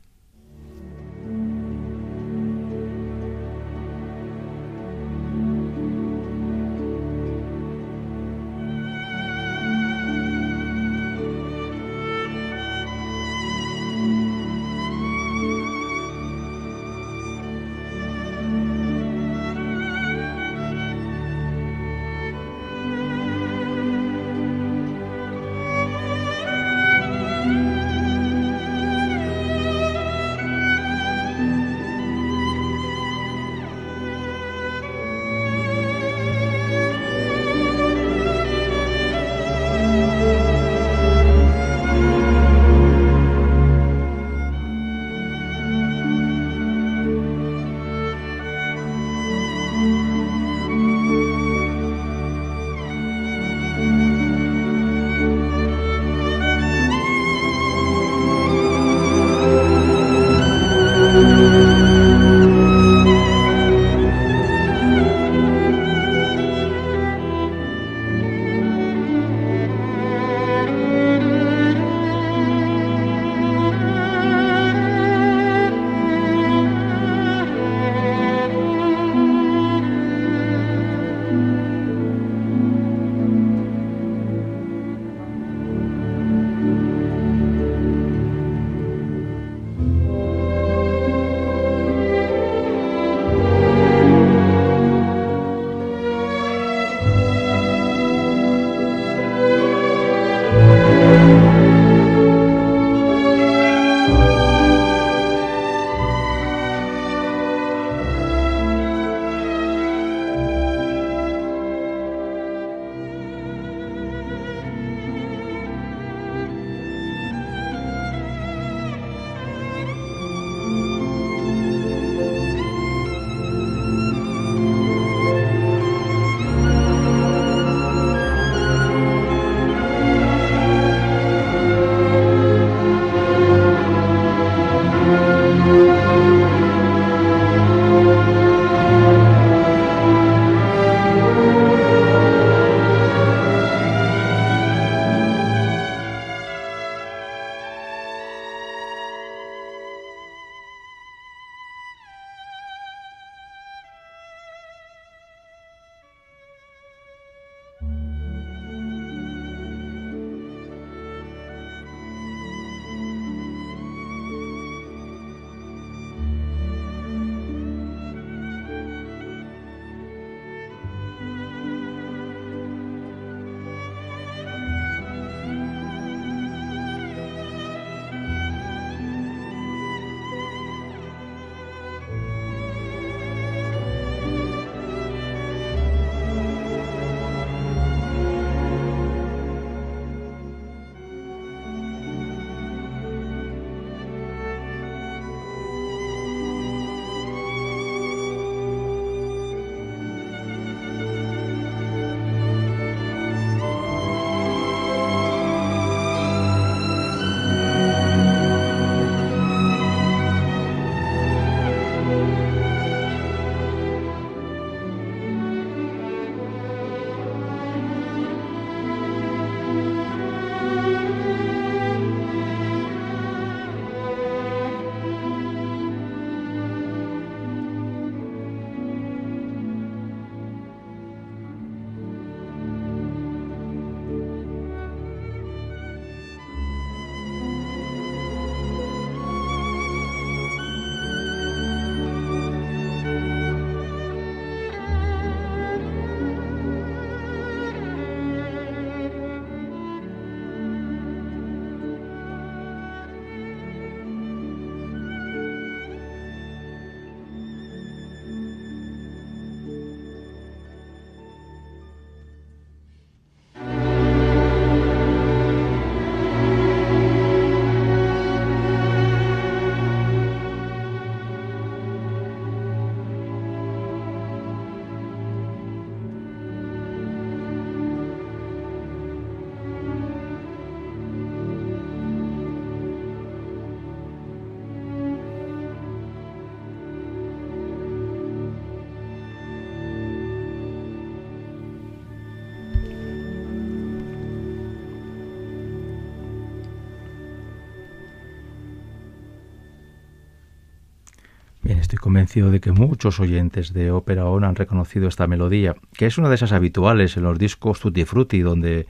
Convencido 302.13 302.51
de 302.51 302.61
que 302.61 302.73
muchos 302.73 303.21
oyentes 303.21 303.73
de 303.73 303.91
Ópera 303.91 304.27
ON 304.27 304.45
han 304.45 304.55
reconocido 304.55 305.09
esta 305.09 305.27
melodía, 305.27 305.77
que 305.95 306.05
es 306.05 306.19
una 306.19 306.29
de 306.29 306.35
esas 306.35 306.53
habituales 306.53 307.17
en 307.17 307.23
los 307.23 307.39
discos 307.39 307.81
Tutti 307.81 308.05
Frutti, 308.05 308.41
donde 308.41 308.87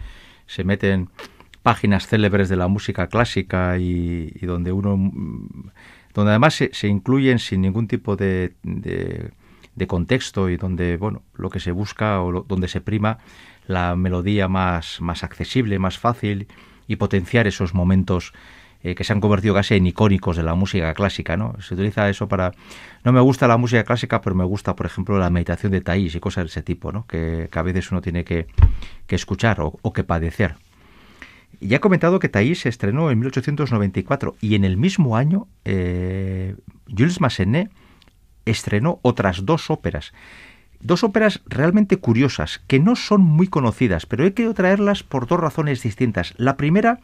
se 0.47 0.65
meten 0.65 1.09
páginas 1.63 2.09
célebres 2.09 2.49
de 2.49 2.57
la 2.57 2.67
música 2.67 3.07
clásica 3.07 3.79
y, 3.79 4.27
donde 4.43 4.73
uno 4.73 4.99
donde 6.15 6.31
además 6.31 6.55
se, 6.73 6.89
incluyen 6.89 7.39
sin 7.39 7.61
ningún 7.61 7.87
tipo 7.87 8.17
de, 8.17 8.55
de, 8.65 9.87
contexto 9.87 10.51
y 10.51 10.57
donde 10.57 10.97
bueno 10.97 11.23
lo 11.37 11.49
que 11.49 11.61
se 11.61 11.71
busca 11.71 12.21
o 12.21 12.43
donde 12.43 12.67
se 12.67 12.81
prima 12.81 13.19
la 13.69 13.95
melodía 13.95 14.49
más, 14.49 15.01
más 15.01 15.23
accesible, 15.23 15.79
más 15.79 15.97
fácil 15.97 16.49
y 16.89 16.97
potenciar 16.97 17.47
esos 17.47 17.73
momentos 17.73 18.33
eh, 18.85 18.97
que 18.97 19.05
se 19.05 19.13
han 19.13 19.21
convertido 19.21 19.55
casi 19.55 19.75
en 19.75 19.87
icónicos 19.87 20.37
de 20.37 20.43
la 20.43 20.55
música 20.55 20.93
clásica, 20.95 21.37
¿no? 21.37 21.55
Se 21.61 21.75
utiliza 21.75 22.09
eso 22.09 22.27
para... 22.27 22.53
No 23.05 23.13
me 23.13 23.21
gusta 23.21 23.47
la 23.47 23.57
música 23.57 23.85
clásica, 23.85 24.21
pero 24.21 24.35
me 24.35 24.45
gusta, 24.45 24.75
por 24.75 24.87
ejemplo, 24.87 25.19
la 25.19 25.31
meditación 25.31 25.71
de 25.71 25.81
Thais 25.81 26.15
y 26.15 26.21
cosas 26.21 26.45
de 26.45 26.49
ese 26.49 26.63
tipo, 26.63 26.91
¿no? 26.91 27.07
Que, 27.07 27.49
a 27.53 27.63
veces 27.63 27.93
uno 27.93 28.01
tiene 28.01 28.25
que, 28.25 28.47
escuchar 29.09 29.59
o, 29.61 29.93
que 29.93 30.03
padecer. 30.03 30.57
Ya 31.61 31.77
he 31.77 31.81
comentado 31.81 32.19
que 32.19 32.29
Thais 32.29 32.61
se 32.61 32.69
estrenó 32.69 33.11
en 33.13 33.21
1894 33.21 34.35
y 34.41 34.57
en 34.57 34.65
el 34.65 34.77
mismo 34.77 35.17
año 35.17 35.47
eh, 35.65 36.57
Jules 36.89 37.21
Massenet 37.21 37.71
estrenó 38.47 38.99
otras 39.03 39.47
dos 39.47 39.71
óperas. 39.71 40.13
Dos 40.81 41.05
óperas 41.05 41.41
realmente 41.47 41.99
curiosas, 41.99 42.61
que 42.67 42.81
no 42.81 42.97
son 42.97 43.21
muy 43.21 43.47
conocidas, 43.47 44.07
pero 44.07 44.25
he 44.25 44.35
querido 44.35 44.55
traerlas 44.55 45.05
por 45.05 45.29
dos 45.29 45.39
razones 45.39 45.83
distintas. 45.83 46.35
La 46.37 46.57
primera, 46.57 46.99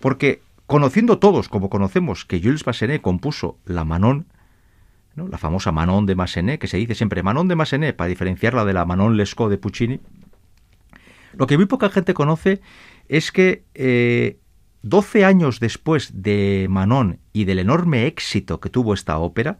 porque 0.00 0.40
conociendo 0.66 1.18
todos, 1.18 1.48
como 1.48 1.70
conocemos, 1.70 2.24
que 2.24 2.40
Jules 2.40 2.66
Massenet 2.66 3.00
compuso 3.00 3.58
la 3.64 3.84
Manon, 3.84 4.26
¿no? 5.14 5.28
la 5.28 5.38
famosa 5.38 5.72
Manon 5.72 6.06
de 6.06 6.14
Massenet, 6.14 6.60
que 6.60 6.66
se 6.66 6.76
dice 6.76 6.94
siempre 6.94 7.22
Manon 7.22 7.48
de 7.48 7.56
Massenet 7.56 7.96
para 7.96 8.08
diferenciarla 8.08 8.64
de 8.64 8.72
la 8.72 8.84
Manon 8.84 9.16
Lescaut 9.16 9.50
de 9.50 9.58
Puccini, 9.58 10.00
lo 11.34 11.46
que 11.46 11.56
muy 11.56 11.66
poca 11.66 11.90
gente 11.90 12.14
conoce 12.14 12.60
es 13.08 13.30
que 13.30 13.64
eh, 13.74 14.38
12 14.82 15.24
años 15.24 15.60
después 15.60 16.22
de 16.22 16.66
Manon 16.70 17.20
y 17.32 17.44
del 17.44 17.58
enorme 17.58 18.06
éxito 18.06 18.60
que 18.60 18.70
tuvo 18.70 18.94
esta 18.94 19.18
ópera, 19.18 19.58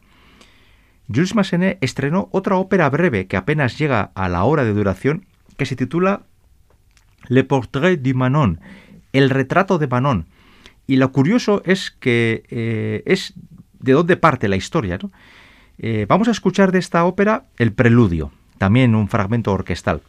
Jules 1.07 1.35
Massenet 1.35 1.77
estrenó 1.81 2.27
otra 2.31 2.57
ópera 2.57 2.89
breve 2.89 3.27
que 3.27 3.37
apenas 3.37 3.77
llega 3.77 4.11
a 4.15 4.27
la 4.27 4.43
hora 4.43 4.63
de 4.63 4.73
duración, 4.73 5.25
que 5.55 5.65
se 5.65 5.75
titula 5.75 6.23
Le 7.27 7.43
Portrait 7.43 8.01
du 8.01 8.13
Manon, 8.13 8.59
el 9.13 9.29
retrato 9.29 9.77
de 9.77 9.87
Manon, 9.87 10.27
y 10.87 10.95
lo 10.95 11.11
curioso 11.11 11.61
es 11.65 11.91
que 11.91 12.43
eh, 12.49 13.03
es 13.05 13.33
de 13.79 13.91
dónde 13.91 14.15
parte 14.15 14.47
la 14.47 14.55
historia. 14.55 14.97
Eh, 15.77 16.05
vamos 16.07 16.29
a 16.29 16.31
escuchar 16.31 16.71
de 16.71 16.79
esta 16.79 17.03
ópera 17.03 17.43
el 17.57 17.73
preludio, 17.73 18.31
también 18.57 18.95
un 18.95 19.09
fragmento 19.09 19.51
orquestal. 19.51 20.01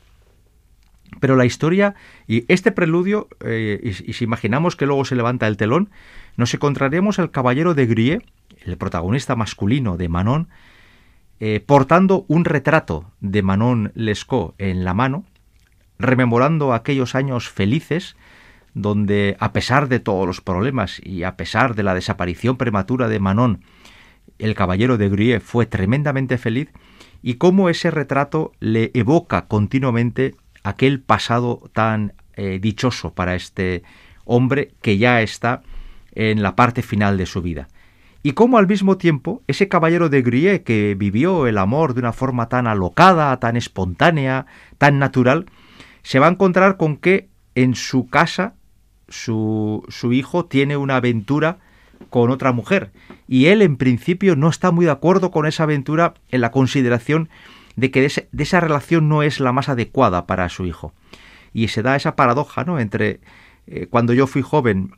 Pero 1.21 1.35
la 1.35 1.45
historia 1.45 1.97
y 2.29 2.45
este 2.49 2.71
preludio, 2.71 3.29
eh, 3.45 3.81
y, 3.83 4.13
si 4.13 4.25
imaginamos 4.25 4.77
que 4.77 4.87
luego 4.87 5.05
se 5.05 5.17
levanta 5.17 5.49
el 5.49 5.57
telón, 5.57 5.91
nos 6.37 6.55
encontraremos 6.55 7.19
al 7.19 7.33
caballero 7.33 7.75
de 7.75 7.87
Grie, 7.87 8.23
el 8.65 8.77
protagonista 8.77 9.35
masculino 9.35 9.97
de 9.97 10.09
Manon, 10.09 10.49
portando 11.67 12.25
un 12.27 12.45
retrato 12.45 13.13
de 13.21 13.43
Manon 13.43 13.93
Lescaut 13.95 14.55
en 14.59 14.85
la 14.85 14.93
mano, 14.93 15.25
rememorando 15.99 16.73
aquellos 16.73 17.15
años 17.15 17.49
felices 17.49 18.17
donde 18.83 19.37
a 19.41 19.53
pesar 19.53 19.89
de 19.89 20.01
todos 20.01 20.27
los 20.27 20.41
problemas 20.41 21.01
y 21.05 21.25
a 21.25 21.37
pesar 21.37 21.75
de 21.75 21.83
la 21.83 21.95
desaparición 21.95 22.57
prematura 22.57 23.09
de 23.09 23.19
Manon, 23.19 23.61
el 24.39 24.55
caballero 24.55 24.97
de 24.97 25.09
Grie 25.09 25.41
fue 25.41 25.67
tremendamente 25.67 26.39
feliz 26.39 26.69
y 27.23 27.35
cómo 27.35 27.69
ese 27.69 27.91
retrato 27.91 28.53
le 28.61 28.91
evoca 28.95 29.47
continuamente 29.47 30.37
aquel 30.63 31.01
pasado 31.01 31.69
tan 31.73 32.13
eh, 32.37 32.59
dichoso 32.61 33.13
para 33.13 33.35
este 33.35 33.83
hombre 34.25 34.71
que 34.81 34.99
ya 34.99 35.23
está 35.23 35.63
en 36.15 36.43
la 36.43 36.55
parte 36.55 36.83
final 36.83 37.19
de 37.19 37.27
su 37.27 37.43
vida. 37.43 37.69
Y 38.23 38.33
cómo 38.33 38.59
al 38.59 38.69
mismo 38.69 38.97
tiempo 38.97 39.43
ese 39.49 39.69
caballero 39.69 40.09
de 40.09 40.23
Grie 40.23 40.63
que 40.63 40.95
vivió 40.97 41.47
el 41.47 41.59
amor 41.59 41.95
de 41.95 42.01
una 42.01 42.13
forma 42.13 42.49
tan 42.49 42.67
alocada, 42.67 43.39
tan 43.41 43.57
espontánea, 43.57 44.47
tan 44.77 44.99
natural, 44.99 45.47
se 46.03 46.19
va 46.19 46.27
a 46.27 46.31
encontrar 46.31 46.77
con 46.77 46.97
que 46.97 47.29
en 47.55 47.75
su 47.75 48.09
casa 48.09 48.55
su, 49.09 49.85
su 49.89 50.13
hijo 50.13 50.45
tiene 50.45 50.77
una 50.77 50.97
aventura 50.97 51.59
con 52.11 52.31
otra 52.31 52.53
mujer 52.53 52.91
y 53.27 53.47
él 53.47 53.63
en 53.63 53.77
principio 53.77 54.37
no 54.37 54.49
está 54.49 54.71
muy 54.71 54.87
de 54.87 54.91
acuerdo 54.91 55.31
con 55.31 55.47
esa 55.47 55.65
aventura 55.65 56.15
en 56.31 56.41
la 56.41 56.51
consideración 56.51 57.29
de 57.77 57.91
que 57.91 58.01
de, 58.01 58.43
esa 58.43 58.61
relación 58.61 59.09
no 59.09 59.23
es 59.23 59.39
la 59.39 59.53
más 59.53 59.69
adecuada 59.69 60.27
para 60.27 60.49
su 60.49 60.67
hijo. 60.67 60.93
Y 61.53 61.69
se 61.69 61.83
da 61.83 61.95
esa 61.95 62.17
paradoja, 62.17 62.65
¿no? 62.65 62.81
Entre 62.81 63.21
eh, 63.67 63.87
cuando 63.89 64.13
yo 64.13 64.27
fui 64.27 64.43
joven 64.43 64.93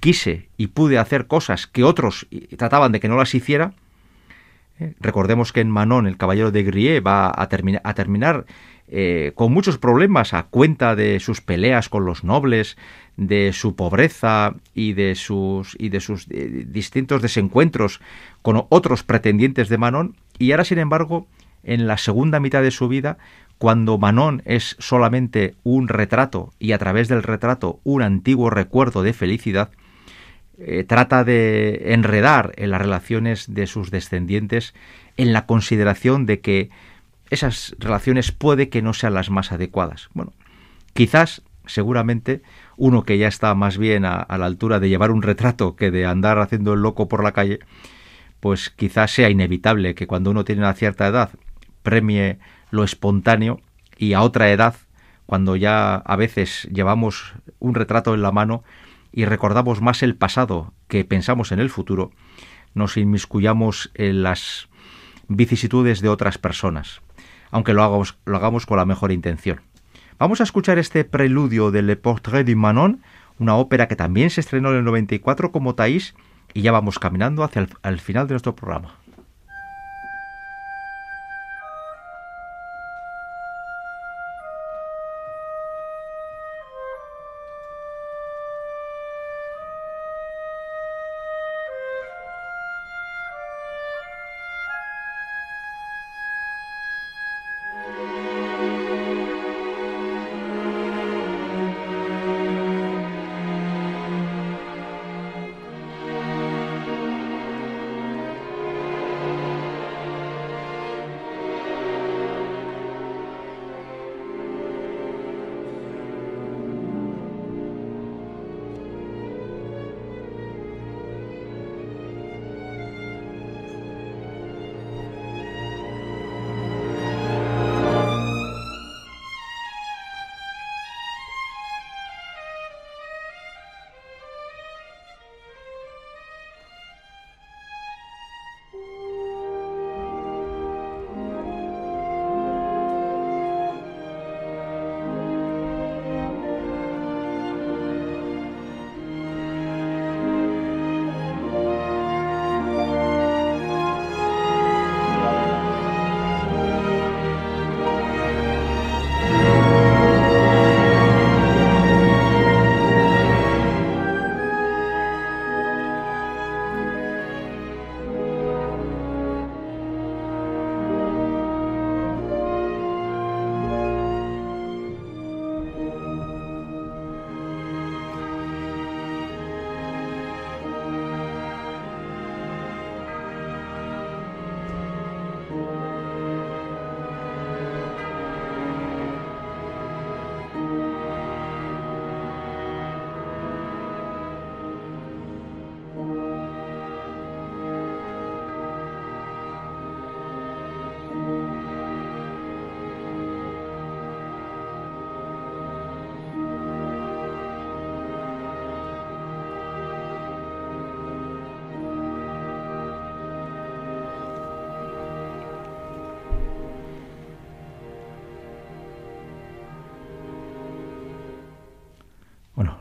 quise 0.00 0.48
y 0.56 0.68
pude 0.68 0.98
hacer 0.98 1.26
cosas 1.26 1.66
que 1.66 1.84
otros 1.84 2.26
trataban 2.56 2.92
de 2.92 3.00
que 3.00 3.08
no 3.08 3.16
las 3.16 3.34
hiciera. 3.34 3.72
¿eh? 4.78 4.94
recordemos 5.00 5.52
que 5.52 5.60
en 5.60 5.70
Manon, 5.70 6.06
el 6.06 6.16
caballero 6.16 6.50
de 6.50 6.62
Grie, 6.62 7.00
va 7.00 7.26
a, 7.26 7.42
a 7.42 7.94
terminar 7.94 8.46
eh, 8.92 9.30
con 9.36 9.52
muchos 9.52 9.78
problemas 9.78 10.34
a 10.34 10.42
cuenta 10.42 10.96
de 10.96 11.20
sus 11.20 11.40
peleas 11.40 11.88
con 11.88 12.04
los 12.04 12.24
nobles, 12.24 12.76
de 13.16 13.52
su 13.52 13.76
pobreza 13.76 14.56
y 14.74 14.94
de 14.94 15.14
sus, 15.14 15.76
y 15.78 15.90
de 15.90 16.00
sus 16.00 16.26
eh, 16.30 16.64
distintos 16.66 17.22
desencuentros 17.22 18.00
con 18.42 18.64
otros 18.68 19.04
pretendientes 19.04 19.68
de 19.68 19.78
Manon, 19.78 20.16
y 20.38 20.50
ahora, 20.50 20.64
sin 20.64 20.78
embargo, 20.78 21.28
en 21.62 21.86
la 21.86 21.98
segunda 21.98 22.40
mitad 22.40 22.62
de 22.62 22.72
su 22.72 22.88
vida, 22.88 23.18
cuando 23.58 23.96
Manon 23.96 24.42
es 24.44 24.74
solamente 24.80 25.54
un 25.62 25.86
retrato 25.86 26.52
y 26.58 26.72
a 26.72 26.78
través 26.78 27.06
del 27.06 27.22
retrato 27.22 27.78
un 27.84 28.02
antiguo 28.02 28.50
recuerdo 28.50 29.04
de 29.04 29.12
felicidad, 29.12 29.70
eh, 30.58 30.82
trata 30.82 31.22
de 31.22 31.92
enredar 31.92 32.54
en 32.56 32.70
las 32.70 32.82
relaciones 32.82 33.54
de 33.54 33.68
sus 33.68 33.92
descendientes 33.92 34.74
en 35.16 35.32
la 35.32 35.46
consideración 35.46 36.26
de 36.26 36.40
que 36.40 36.70
esas 37.30 37.76
relaciones 37.78 38.32
puede 38.32 38.68
que 38.68 38.82
no 38.82 38.92
sean 38.92 39.14
las 39.14 39.30
más 39.30 39.52
adecuadas. 39.52 40.08
Bueno, 40.12 40.32
quizás, 40.92 41.42
seguramente, 41.64 42.42
uno 42.76 43.04
que 43.04 43.18
ya 43.18 43.28
está 43.28 43.54
más 43.54 43.78
bien 43.78 44.04
a, 44.04 44.26
la 44.28 44.46
altura 44.46 44.80
de 44.80 44.88
llevar 44.88 45.12
un 45.12 45.22
retrato 45.22 45.76
que 45.76 45.92
de 45.92 46.04
andar 46.04 46.38
haciendo 46.40 46.74
el 46.74 46.80
loco 46.80 47.08
por 47.08 47.22
la 47.22 47.32
calle, 47.32 47.60
pues 48.40 48.70
quizás 48.70 49.12
sea 49.12 49.30
inevitable 49.30 49.94
que 49.94 50.08
cuando 50.08 50.30
uno 50.30 50.44
tiene 50.44 50.62
una 50.62 50.74
cierta 50.74 51.06
edad 51.06 51.30
premie 51.82 52.38
lo 52.70 52.84
espontáneo 52.84 53.60
y 53.96 54.12
a 54.14 54.22
otra 54.22 54.50
edad, 54.50 54.74
cuando 55.26 55.56
ya 55.56 55.94
a 55.94 56.16
veces 56.16 56.68
llevamos 56.72 57.34
un 57.60 57.74
retrato 57.74 58.12
en 58.14 58.22
la 58.22 58.32
mano 58.32 58.64
y 59.12 59.24
recordamos 59.24 59.80
más 59.80 60.02
el 60.02 60.16
pasado 60.16 60.72
que 60.88 61.04
pensamos 61.04 61.52
en 61.52 61.60
el 61.60 61.70
futuro, 61.70 62.10
nos 62.74 62.96
inmiscuyamos 62.96 63.90
en 63.94 64.22
las 64.22 64.68
vicisitudes 65.28 66.00
de 66.00 66.08
otras 66.08 66.38
personas 66.38 67.02
aunque 67.50 67.74
lo 67.74 67.82
hagamos, 67.82 68.18
lo 68.24 68.36
hagamos 68.36 68.66
con 68.66 68.76
la 68.78 68.84
mejor 68.84 69.12
intención. 69.12 69.60
Vamos 70.18 70.40
a 70.40 70.44
escuchar 70.44 70.78
este 70.78 71.04
preludio 71.04 71.70
de 71.70 71.82
Le 71.82 71.96
Portrait 71.96 72.46
du 72.46 72.56
Manon, 72.56 73.00
una 73.38 73.56
ópera 73.56 73.88
que 73.88 73.96
también 73.96 74.30
se 74.30 74.40
estrenó 74.40 74.70
en 74.70 74.76
el 74.76 74.84
94 74.84 75.50
como 75.50 75.74
Thais, 75.74 76.14
y 76.52 76.62
ya 76.62 76.72
vamos 76.72 76.98
caminando 76.98 77.42
hacia 77.42 77.68
el 77.82 78.00
final 78.00 78.26
de 78.26 78.34
nuestro 78.34 78.54
programa. 78.54 78.99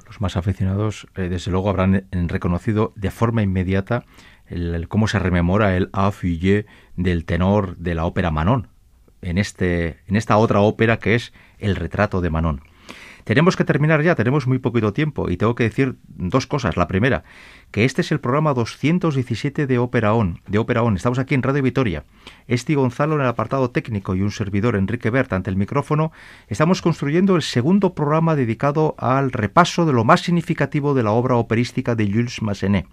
Los 0.06 0.20
más 0.20 0.36
aficionados, 0.36 1.08
eh, 1.16 1.30
desde 1.30 1.52
luego, 1.52 1.70
habrán 1.70 1.96
eh, 1.96 2.06
reconocido 2.12 2.94
de 2.96 3.12
forma 3.12 3.44
inmediata 3.44 4.04
el, 4.48 4.88
cómo 4.88 5.08
se 5.08 5.20
rememora 5.20 5.78
el 5.78 5.90
A 5.94 6.12
del 6.96 7.26
tenor 7.26 7.78
de 7.78 7.96
la 7.96 8.06
ópera 8.06 8.32
Manon, 8.32 8.68
en, 9.22 9.38
este, 9.38 10.00
en 10.08 10.16
esta 10.16 10.38
otra 10.38 10.62
ópera 10.62 10.98
que 10.98 11.16
es 11.16 11.34
El 11.60 11.76
retrato 11.76 12.22
de 12.22 12.30
Manon. 12.30 12.62
Tenemos 13.24 13.56
que 13.56 13.64
terminar 13.64 14.02
ya, 14.02 14.16
tenemos 14.16 14.48
muy 14.48 14.60
poquito 14.60 14.94
tiempo 14.94 15.30
y 15.30 15.38
tengo 15.38 15.56
que 15.56 15.64
decir 15.64 15.96
dos 16.08 16.48
cosas. 16.48 16.78
La 16.78 16.88
primera, 16.88 17.24
que 17.72 17.86
este 17.86 18.02
es 18.02 18.12
el 18.12 18.20
programa 18.20 18.54
217 18.54 19.68
de 19.68 19.78
Ópera 19.78 20.14
On. 20.14 20.42
De 20.48 20.58
Ópera 20.58 20.84
On. 20.84 20.96
Estamos 20.96 21.20
aquí 21.20 21.36
en 21.36 21.44
Radio 21.44 21.64
Vitoria. 21.64 22.04
Esti 22.48 22.76
Gonzalo 22.76 23.16
en 23.16 23.22
el 23.22 23.28
apartado 23.28 23.72
técnico 23.72 24.16
y 24.16 24.22
un 24.22 24.32
servidor 24.32 24.76
Enrique 24.76 25.10
Bert 25.10 25.34
ante 25.34 25.50
el 25.50 25.58
micrófono. 25.58 26.12
Estamos 26.48 26.82
construyendo 26.82 27.36
el 27.36 27.42
segundo 27.42 27.94
programa 27.94 28.36
dedicado 28.36 28.96
al 28.98 29.32
repaso 29.32 29.86
de 29.86 29.94
lo 29.94 30.04
más 30.04 30.22
significativo 30.22 30.94
de 30.94 31.04
la 31.04 31.12
obra 31.12 31.36
operística 31.36 31.96
de 31.96 32.12
Jules 32.12 32.42
Massenet. 32.42 32.88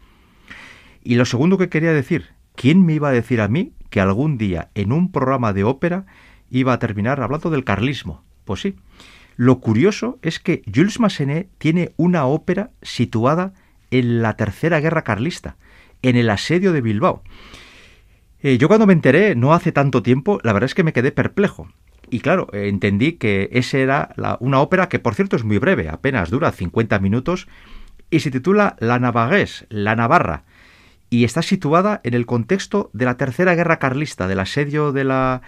Y 1.03 1.14
lo 1.14 1.24
segundo 1.24 1.57
que 1.57 1.68
quería 1.68 1.93
decir, 1.93 2.35
¿quién 2.57 2.85
me 2.85 2.95
iba 2.95 3.09
a 3.09 3.12
decir 3.12 3.41
a 3.41 3.49
mí 3.49 3.72
que 3.91 4.01
algún 4.01 4.39
día 4.39 4.70
en 4.74 4.93
un 4.93 5.12
programa 5.12 5.53
de 5.53 5.64
ópera 5.64 6.05
iba 6.51 6.72
a 6.72 6.79
terminar 6.79 7.20
hablando 7.20 7.49
del 7.51 7.64
carlismo? 7.64 8.24
Pues 8.45 8.61
sí. 8.61 8.77
Lo 9.37 9.61
curioso 9.61 10.18
es 10.22 10.41
que 10.41 10.62
Jules 10.72 10.99
Massenet 10.99 11.51
tiene 11.59 11.93
una 11.97 12.24
ópera 12.24 12.70
situada 12.80 13.53
en 13.91 14.22
la 14.22 14.34
Tercera 14.37 14.80
Guerra 14.80 15.05
Carlista, 15.05 15.57
en 16.03 16.16
el 16.16 16.30
asedio 16.30 16.72
de 16.72 16.80
Bilbao. 16.80 17.22
Eh, 18.41 18.57
yo 18.59 18.68
cuando 18.68 18.87
me 18.87 18.95
enteré, 18.95 19.34
no 19.34 19.53
hace 19.53 19.72
tanto 19.72 20.03
tiempo, 20.03 20.41
la 20.43 20.55
verdad 20.55 20.66
es 20.66 20.74
que 20.74 20.84
me 20.84 20.95
quedé 20.95 21.12
perplejo. 21.12 21.68
Y 22.09 22.20
claro, 22.20 22.49
eh, 22.53 22.68
entendí 22.68 23.12
que 23.14 23.51
esa 23.53 23.78
era 23.78 24.14
una 24.41 24.61
ópera 24.61 24.89
que, 24.89 24.99
por 24.99 25.14
cierto, 25.14 25.37
es 25.37 25.45
muy 25.45 25.59
breve, 25.59 25.89
apenas 25.89 26.30
dura 26.30 26.51
50 26.53 26.99
minutos, 26.99 27.47
y 28.11 28.20
se 28.20 28.30
titula 28.30 28.76
La 28.78 28.99
Navagués, 28.99 29.66
La 29.68 29.97
Navarra, 29.97 30.45
y 31.11 31.24
está 31.24 31.43
situada 31.43 32.01
en 32.05 32.14
el 32.14 32.24
contexto 32.24 32.91
de 32.95 33.05
la 33.05 33.16
Tercera 33.16 33.55
Guerra 33.55 33.78
Carlista, 33.78 34.28
del 34.28 34.41
asedio 34.41 34.93
de 34.93 35.05
la, 35.05 35.43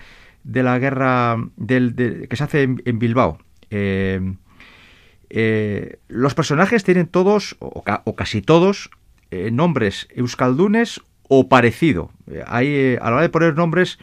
de 0.45 0.62
la 0.62 0.78
guerra 0.78 1.39
que 1.66 2.36
se 2.36 2.45
hace 2.45 2.62
en 2.62 2.99
Bilbao. 2.99 3.39
Eh, 3.71 4.35
eh, 5.31 5.99
los 6.09 6.35
personajes 6.35 6.85
tienen 6.85 7.07
todos, 7.07 7.57
o, 7.59 8.14
casi 8.16 8.41
todos, 8.41 8.91
eh, 9.31 9.51
nombres 9.51 10.09
euskaldunes 10.14 11.01
o 11.29 11.49
parecido. 11.49 12.11
Hay, 12.47 12.97
a 13.01 13.11
la 13.11 13.16
hora 13.16 13.23
de 13.23 13.29
poner 13.29 13.55
nombres, 13.55 13.99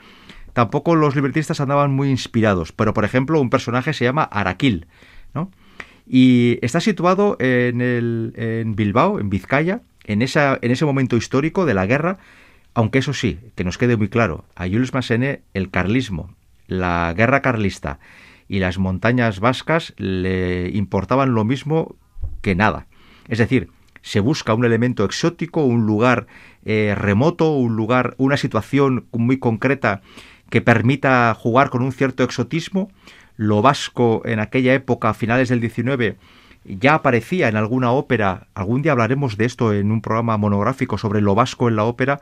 tampoco 0.53 0.95
los 0.95 1.16
libretistas 1.16 1.59
andaban 1.59 1.91
muy 1.91 2.09
inspirados, 2.09 2.72
pero 2.72 2.93
por 2.93 3.05
ejemplo, 3.05 3.41
un 3.41 3.49
personaje 3.49 3.93
se 3.93 4.05
llama 4.05 4.24
Araquil, 4.24 4.88
¿no? 5.34 5.51
Y 6.07 6.59
está 6.61 6.80
situado 6.80 7.36
en, 7.39 8.76
Bilbao, 8.76 9.20
en 9.20 9.32
Vizcaya, 9.32 9.82
en 10.03 10.22
ese 10.22 10.86
momento 10.86 11.18
histórico 11.18 11.66
de 11.66 11.74
la 11.74 11.88
guerra, 11.88 12.20
aunque 12.76 12.99
eso 12.99 13.13
sí, 13.13 13.39
que 13.55 13.63
nos 13.63 13.80
quede 13.80 13.97
muy 13.97 14.09
claro, 14.09 14.45
a 14.55 14.68
Jules 14.68 14.93
Massenet 14.93 15.41
el 15.55 15.72
carlismo, 15.72 16.36
la 16.68 17.11
guerra 17.18 17.41
carlista 17.41 17.99
y 18.47 18.59
las 18.59 18.77
montañas 18.77 19.39
vascas 19.39 19.93
le 19.97 20.69
importaban 20.69 21.33
lo 21.33 21.43
mismo 21.43 21.95
que 22.41 22.55
nada. 22.55 22.87
Es 23.27 23.39
decir, 23.39 23.69
se 24.01 24.19
busca 24.19 24.53
un 24.53 24.65
elemento 24.65 25.03
exótico, 25.03 25.65
un 25.65 25.85
lugar 25.85 26.27
eh, 26.63 26.93
remoto, 26.95 27.53
un 27.53 27.75
lugar, 27.75 28.13
una 28.17 28.37
situación 28.37 29.07
muy 29.11 29.39
concreta 29.39 30.01
que 30.49 30.61
permita 30.61 31.33
jugar 31.33 31.71
con 31.71 31.81
un 31.81 31.91
cierto 31.91 32.23
exotismo. 32.23 32.91
Lo 33.35 33.61
vasco 33.63 34.21
en 34.25 34.39
aquella 34.39 34.73
época, 34.75 35.09
a 35.09 35.13
finales 35.15 35.49
del 35.49 35.59
19, 35.59 36.17
ya 36.65 36.95
aparecía 36.95 37.47
en 37.47 37.55
alguna 37.55 37.91
ópera. 37.91 38.47
Algún 38.53 38.81
día 38.81 38.91
hablaremos 38.91 39.37
de 39.37 39.45
esto 39.45 39.73
en 39.73 39.91
un 39.91 40.01
programa 40.01 40.37
monográfico 40.37 40.97
sobre 40.97 41.21
lo 41.21 41.35
vasco 41.35 41.67
en 41.67 41.75
la 41.75 41.83
ópera, 41.83 42.21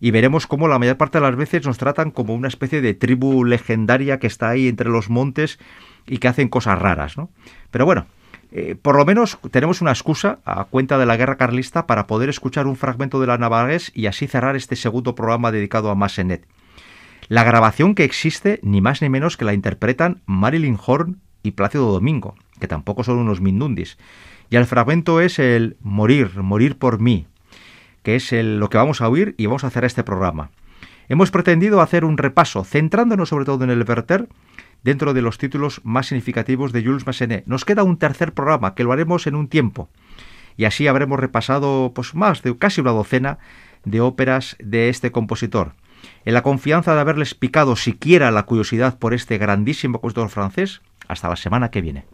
y 0.00 0.10
veremos 0.10 0.46
cómo 0.46 0.68
la 0.68 0.78
mayor 0.78 0.96
parte 0.96 1.18
de 1.18 1.24
las 1.24 1.36
veces 1.36 1.66
nos 1.66 1.78
tratan 1.78 2.10
como 2.10 2.34
una 2.34 2.48
especie 2.48 2.80
de 2.80 2.94
tribu 2.94 3.44
legendaria 3.44 4.18
que 4.18 4.26
está 4.26 4.48
ahí 4.48 4.68
entre 4.68 4.88
los 4.88 5.10
montes 5.10 5.58
y 6.06 6.18
que 6.18 6.28
hacen 6.28 6.48
cosas 6.48 6.78
raras, 6.78 7.16
¿no? 7.16 7.30
Pero 7.70 7.84
bueno, 7.84 8.06
eh, 8.52 8.74
por 8.80 8.96
lo 8.96 9.04
menos 9.04 9.38
tenemos 9.50 9.80
una 9.80 9.92
excusa 9.92 10.38
a 10.44 10.64
cuenta 10.64 10.98
de 10.98 11.06
la 11.06 11.16
guerra 11.16 11.36
carlista 11.36 11.86
para 11.86 12.06
poder 12.06 12.28
escuchar 12.28 12.66
un 12.66 12.76
fragmento 12.76 13.20
de 13.20 13.26
la 13.26 13.38
Navarres 13.38 13.92
y 13.94 14.06
así 14.06 14.26
cerrar 14.26 14.56
este 14.56 14.76
segundo 14.76 15.14
programa 15.14 15.52
dedicado 15.52 15.90
a 15.90 15.94
Massenet. 15.94 16.46
La 17.28 17.44
grabación 17.44 17.94
que 17.94 18.04
existe, 18.04 18.58
ni 18.62 18.80
más 18.80 19.02
ni 19.02 19.08
menos 19.08 19.36
que 19.36 19.44
la 19.44 19.54
interpretan 19.54 20.20
Marilyn 20.26 20.78
Horn 20.84 21.20
y 21.42 21.52
Plácido 21.52 21.92
Domingo, 21.92 22.34
que 22.58 22.66
tampoco 22.66 23.04
son 23.04 23.18
unos 23.18 23.40
mindundis. 23.40 23.98
Y 24.48 24.56
el 24.56 24.66
fragmento 24.66 25.20
es 25.20 25.38
el 25.38 25.76
Morir, 25.80 26.42
morir 26.42 26.76
por 26.76 26.98
mí, 26.98 27.26
que 28.02 28.16
es 28.16 28.32
lo 28.32 28.70
que 28.70 28.78
vamos 28.78 29.00
a 29.00 29.08
oír 29.08 29.34
y 29.38 29.46
vamos 29.46 29.64
a 29.64 29.68
hacer 29.68 29.84
este 29.84 30.04
programa. 30.04 30.50
Hemos 31.08 31.30
pretendido 31.30 31.80
hacer 31.80 32.04
un 32.04 32.18
repaso, 32.18 32.64
centrándonos 32.64 33.30
sobre 33.30 33.44
todo 33.44 33.64
en 33.64 33.70
el 33.70 33.84
Werther, 33.86 34.28
dentro 34.82 35.12
de 35.12 35.22
los 35.22 35.38
títulos 35.38 35.80
más 35.84 36.06
significativos 36.06 36.72
de 36.72 36.84
Jules 36.84 37.06
Massenet. 37.06 37.46
Nos 37.46 37.64
queda 37.64 37.82
un 37.82 37.98
tercer 37.98 38.32
programa 38.32 38.74
que 38.74 38.84
lo 38.84 38.92
haremos 38.92 39.26
en 39.26 39.34
un 39.34 39.48
tiempo. 39.48 39.88
Y 40.56 40.66
así 40.66 40.86
habremos 40.86 41.18
repasado 41.18 41.92
pues, 41.94 42.14
más 42.14 42.42
de 42.42 42.56
casi 42.56 42.80
una 42.80 42.92
docena 42.92 43.38
de 43.84 44.00
óperas 44.00 44.56
de 44.60 44.88
este 44.88 45.10
compositor. 45.10 45.72
En 46.24 46.34
la 46.34 46.42
confianza 46.42 46.94
de 46.94 47.00
haberles 47.00 47.34
picado 47.34 47.76
siquiera 47.76 48.30
la 48.30 48.44
curiosidad 48.44 48.98
por 48.98 49.14
este 49.14 49.38
grandísimo 49.38 50.00
compositor 50.00 50.28
francés, 50.28 50.80
hasta 51.08 51.28
la 51.28 51.36
semana 51.36 51.70
que 51.70 51.82
viene. 51.82 52.04